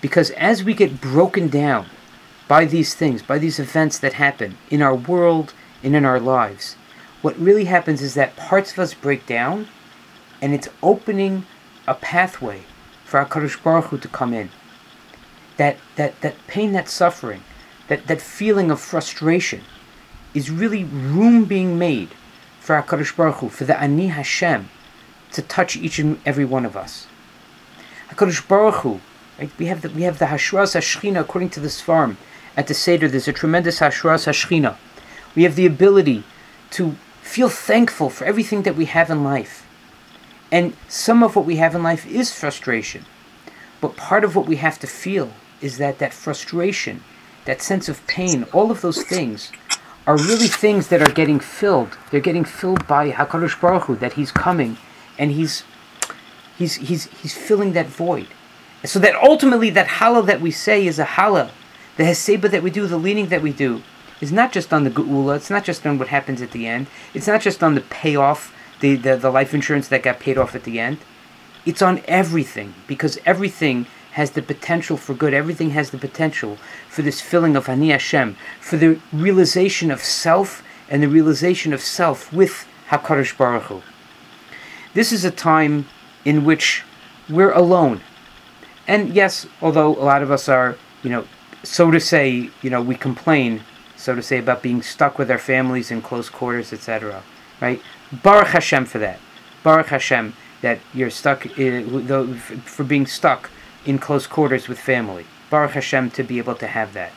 [0.00, 1.88] Because as we get broken down
[2.48, 6.76] by these things, by these events that happen in our world and in our lives,
[7.20, 9.68] what really happens is that parts of us break down
[10.40, 11.46] and it's opening
[11.86, 12.62] a pathway
[13.04, 14.50] for HaKadosh Baruch Hu to come in.
[15.56, 17.42] That, that, that pain, that suffering,
[17.88, 19.62] that, that feeling of frustration
[20.32, 22.10] is really room being made
[22.60, 24.70] for HaKadosh Baruch Hu, for the Ani Hashem,
[25.32, 27.06] to touch each and every one of us.
[28.10, 29.00] HaKadosh Baruch Hu,
[29.38, 32.16] right, we have the, we have the Hashras HaShechina according to this farm.
[32.56, 34.76] At the Seder, there's a tremendous Hashras HaShechina.
[35.34, 36.24] We have the ability
[36.70, 39.66] to feel thankful for everything that we have in life.
[40.52, 43.06] And some of what we have in life is frustration.
[43.80, 47.02] But part of what we have to feel is that that frustration,
[47.44, 49.52] that sense of pain, all of those things
[50.06, 51.96] are really things that are getting filled.
[52.10, 54.76] They're getting filled by Hakadosh Baruch Hu, that He's coming
[55.18, 55.64] and He's
[56.58, 58.28] He's He's He's filling that void.
[58.84, 61.50] So that ultimately that Hallel that we say is a Hallel.
[61.96, 63.82] The heseba that we do, the leaning that we do,
[64.20, 65.36] is not just on the geula.
[65.36, 66.86] It's not just on what happens at the end.
[67.12, 70.54] It's not just on the payoff, the, the, the life insurance that got paid off
[70.54, 70.98] at the end.
[71.64, 75.32] It's on everything because everything has the potential for good.
[75.32, 76.56] Everything has the potential
[76.88, 81.80] for this filling of Ani Hashem, for the realization of self and the realization of
[81.80, 83.82] self with Hakadosh Baruch Hu.
[84.94, 85.86] This is a time
[86.24, 86.82] in which
[87.28, 88.00] we're alone,
[88.88, 91.24] and yes, although a lot of us are, you know,
[91.62, 93.62] so to say, you know, we complain,
[93.94, 97.22] so to say, about being stuck with our families in close quarters, etc.
[97.60, 97.80] Right?
[98.12, 99.18] Baruch Hashem for that.
[99.62, 103.50] Baruch Hashem that you're stuck uh, in, for being stuck
[103.86, 105.26] in close quarters with family.
[105.48, 107.12] Baruch Hashem to be able to have that.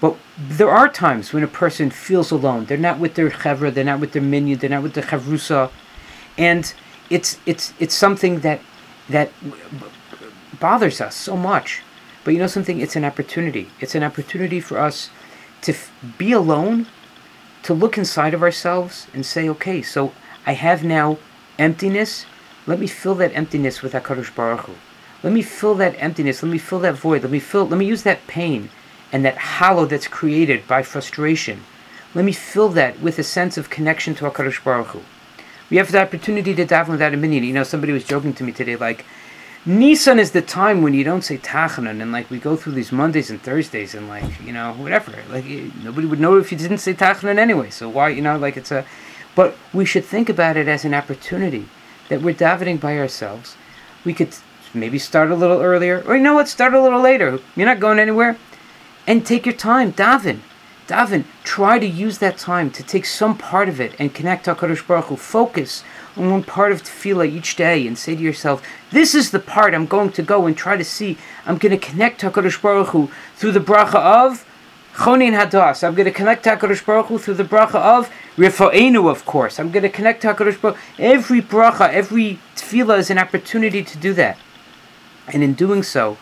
[0.00, 2.66] But there are times when a person feels alone.
[2.66, 5.70] They're not with their chevra, they're not with their minyan, they're not with their chavrusa,
[6.36, 6.74] and
[7.08, 8.60] it's it's it's something that
[9.08, 9.30] that
[10.60, 11.82] bothers us so much.
[12.24, 12.80] But you know something?
[12.80, 13.68] It's an opportunity.
[13.80, 15.10] It's an opportunity for us
[15.62, 16.86] to f- be alone,
[17.64, 20.12] to look inside of ourselves and say, okay, so
[20.46, 21.18] I have now
[21.58, 22.26] emptiness.
[22.66, 24.74] Let me fill that emptiness with Hakadosh Baruch Hu.
[25.22, 26.42] Let me fill that emptiness.
[26.42, 27.22] Let me fill that void.
[27.22, 27.66] Let me fill.
[27.66, 28.68] Let me use that pain
[29.10, 31.64] and that hollow that's created by frustration.
[32.14, 35.00] Let me fill that with a sense of connection to Hakadosh Baruch Hu.
[35.70, 37.44] We have the opportunity to daven without a minyan.
[37.44, 39.06] You know, somebody was joking to me today, like,
[39.66, 42.92] Nissan is the time when you don't say Tachanun, and like we go through these
[42.92, 45.14] Mondays and Thursdays, and like you know whatever.
[45.30, 47.70] Like eh, nobody would know if you didn't say Tachanun anyway.
[47.70, 48.84] So why you know like it's a,
[49.34, 51.66] but we should think about it as an opportunity
[52.10, 53.56] that we're davening by ourselves.
[54.04, 54.36] We could
[54.74, 57.38] maybe start a little earlier, or you know what, start a little later.
[57.56, 58.36] You're not going anywhere,
[59.06, 60.40] and take your time, daven,
[60.88, 61.24] daven.
[61.42, 64.86] Try to use that time to take some part of it and connect to Hakadosh
[64.86, 65.16] Baruch Hu.
[65.16, 65.82] Focus
[66.16, 69.74] on one part of tefillah each day and say to yourself, this is the part
[69.74, 71.18] I'm going to go and try to see.
[71.44, 74.46] I'm going to connect HaKadosh Baruch Hu through the bracha of
[74.94, 75.82] Chonin Hadas.
[75.82, 79.58] I'm going to connect HaKadosh Baruch Hu through the bracha of Rifa'enu, of course.
[79.58, 84.12] I'm going to connect HaKadosh Baruch Every bracha, every tefillah is an opportunity to do
[84.14, 84.38] that.
[85.26, 86.16] And in doing so,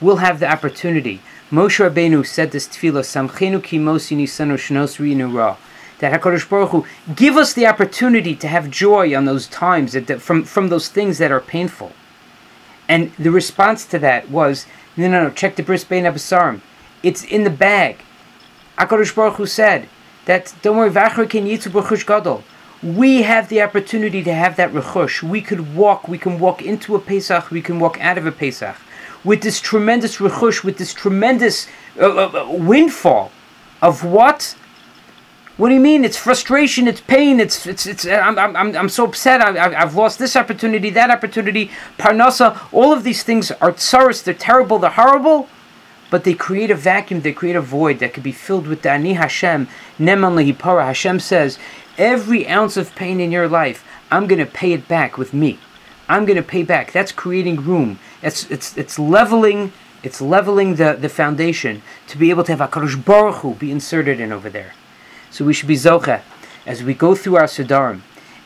[0.00, 1.22] we'll have the opportunity.
[1.50, 5.56] Moshe Rabbeinu said this tefillah, Samchenu ki mosi nisanu shnos ra.
[5.98, 10.06] That HaKadosh Baruch Hu give us the opportunity to have joy on those times, that,
[10.06, 11.92] that, from, from those things that are painful.
[12.88, 16.60] And the response to that was, no, no, no, check the bris bein abasarim.
[17.02, 17.98] It's in the bag.
[18.78, 19.88] HaKadosh Baruch Hu said
[20.26, 22.44] that, don't worry, v'achar ken yitzu b'chush gadol.
[22.82, 25.20] We have the opportunity to have that rechush.
[25.20, 28.30] We could walk, we can walk into a Pesach, we can walk out of a
[28.30, 28.76] Pesach.
[29.24, 31.66] With this tremendous rechush, with this tremendous
[31.98, 33.32] uh, uh, uh, windfall
[33.82, 34.54] of what?
[35.58, 36.04] What do you mean?
[36.04, 36.86] It's frustration.
[36.86, 37.40] It's pain.
[37.40, 38.06] It's it's it's.
[38.06, 39.42] I'm I'm I'm so upset.
[39.42, 41.72] I, I've lost this opportunity, that opportunity.
[41.98, 42.56] Parnasa.
[42.72, 44.22] All of these things are tsaris.
[44.22, 44.78] They're terrible.
[44.78, 45.48] They're horrible,
[46.10, 47.22] but they create a vacuum.
[47.22, 49.66] They create a void that could be filled with the ani Hashem.
[49.98, 50.84] Neman lehipara.
[50.84, 51.58] Hashem says,
[51.98, 55.58] every ounce of pain in your life, I'm going to pay it back with me.
[56.08, 56.92] I'm going to pay back.
[56.92, 57.98] That's creating room.
[58.22, 59.72] It's it's it's leveling.
[60.04, 64.20] It's leveling the, the foundation to be able to have Hakadosh Baruch Hu be inserted
[64.20, 64.74] in over there.
[65.30, 66.22] So we should be zocha
[66.66, 68.00] as we go through our siddharim,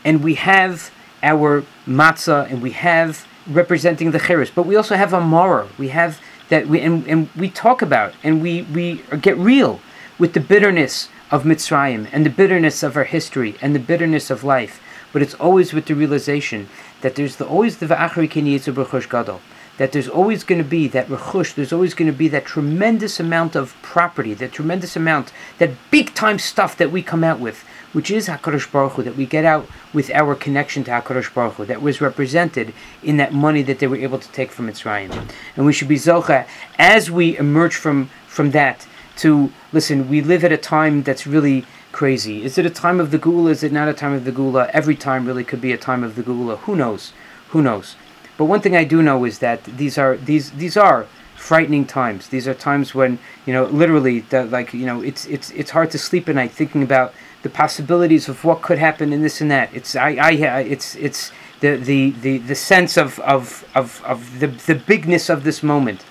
[0.04, 0.90] and we have
[1.22, 5.66] our matzah, and we have representing the cherus, but we also have a maror.
[5.78, 9.80] We have that we and, and we talk about and we we get real
[10.18, 14.44] with the bitterness of Mitzrayim and the bitterness of our history and the bitterness of
[14.44, 14.80] life.
[15.12, 16.68] But it's always with the realization
[17.00, 19.40] that there's the, always the va'achri kiniyitzu gadol
[19.82, 23.18] that there's always going to be that rechush, there's always going to be that tremendous
[23.18, 27.64] amount of property, that tremendous amount, that big time stuff that we come out with,
[27.92, 31.54] which is HaKadosh Baruch Hu, that we get out with our connection to HaKadosh Baruch
[31.54, 32.72] Hu, that was represented
[33.02, 35.28] in that money that they were able to take from Mitzrayim.
[35.56, 36.46] And we should be Zocha,
[36.78, 41.64] as we emerge from, from that, to, listen, we live at a time that's really
[41.90, 42.44] crazy.
[42.44, 43.50] Is it a time of the Geula?
[43.50, 44.70] Is it not a time of the Geula?
[44.72, 46.58] Every time really could be a time of the Geula.
[46.58, 47.12] Who knows?
[47.48, 47.96] Who knows?
[48.42, 52.26] But one thing I do know is that these are these these are frightening times.
[52.26, 55.98] These are times when you know literally like you know it's it's it's hard to
[56.00, 57.14] sleep at night thinking about
[57.44, 59.72] the possibilities of what could happen in this and that.
[59.72, 61.30] It's I I uh, it's it's
[61.60, 66.04] the the the, the sense of of of, of the the bigness of this moment.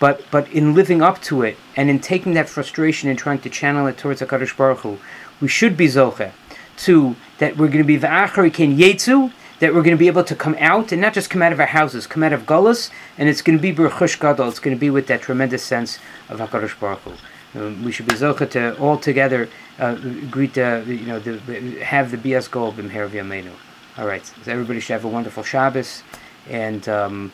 [0.00, 3.48] But but in living up to it and in taking that frustration and trying to
[3.48, 4.98] channel it towards Hakadosh Baruch Hu,
[5.40, 6.32] we should be zoche
[6.78, 9.30] to that we're going to be v'achari ken yetzu
[9.60, 11.60] that we're going to be able to come out and not just come out of
[11.60, 14.48] our houses, come out of Gullus, and it's going to be Baruch Gadol.
[14.48, 15.98] It's going to be with that tremendous sense
[16.28, 17.12] of Hakadosh Baruch Hu.
[17.60, 19.48] Um, we should be zocha to all together
[19.78, 19.94] uh,
[20.30, 21.38] greet the you know the,
[21.80, 23.52] have the BS goal b'mher v'yameinu.
[23.98, 26.02] All right, so everybody should have a wonderful Shabbos
[26.48, 27.32] and um,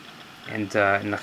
[0.49, 1.17] and uh, and the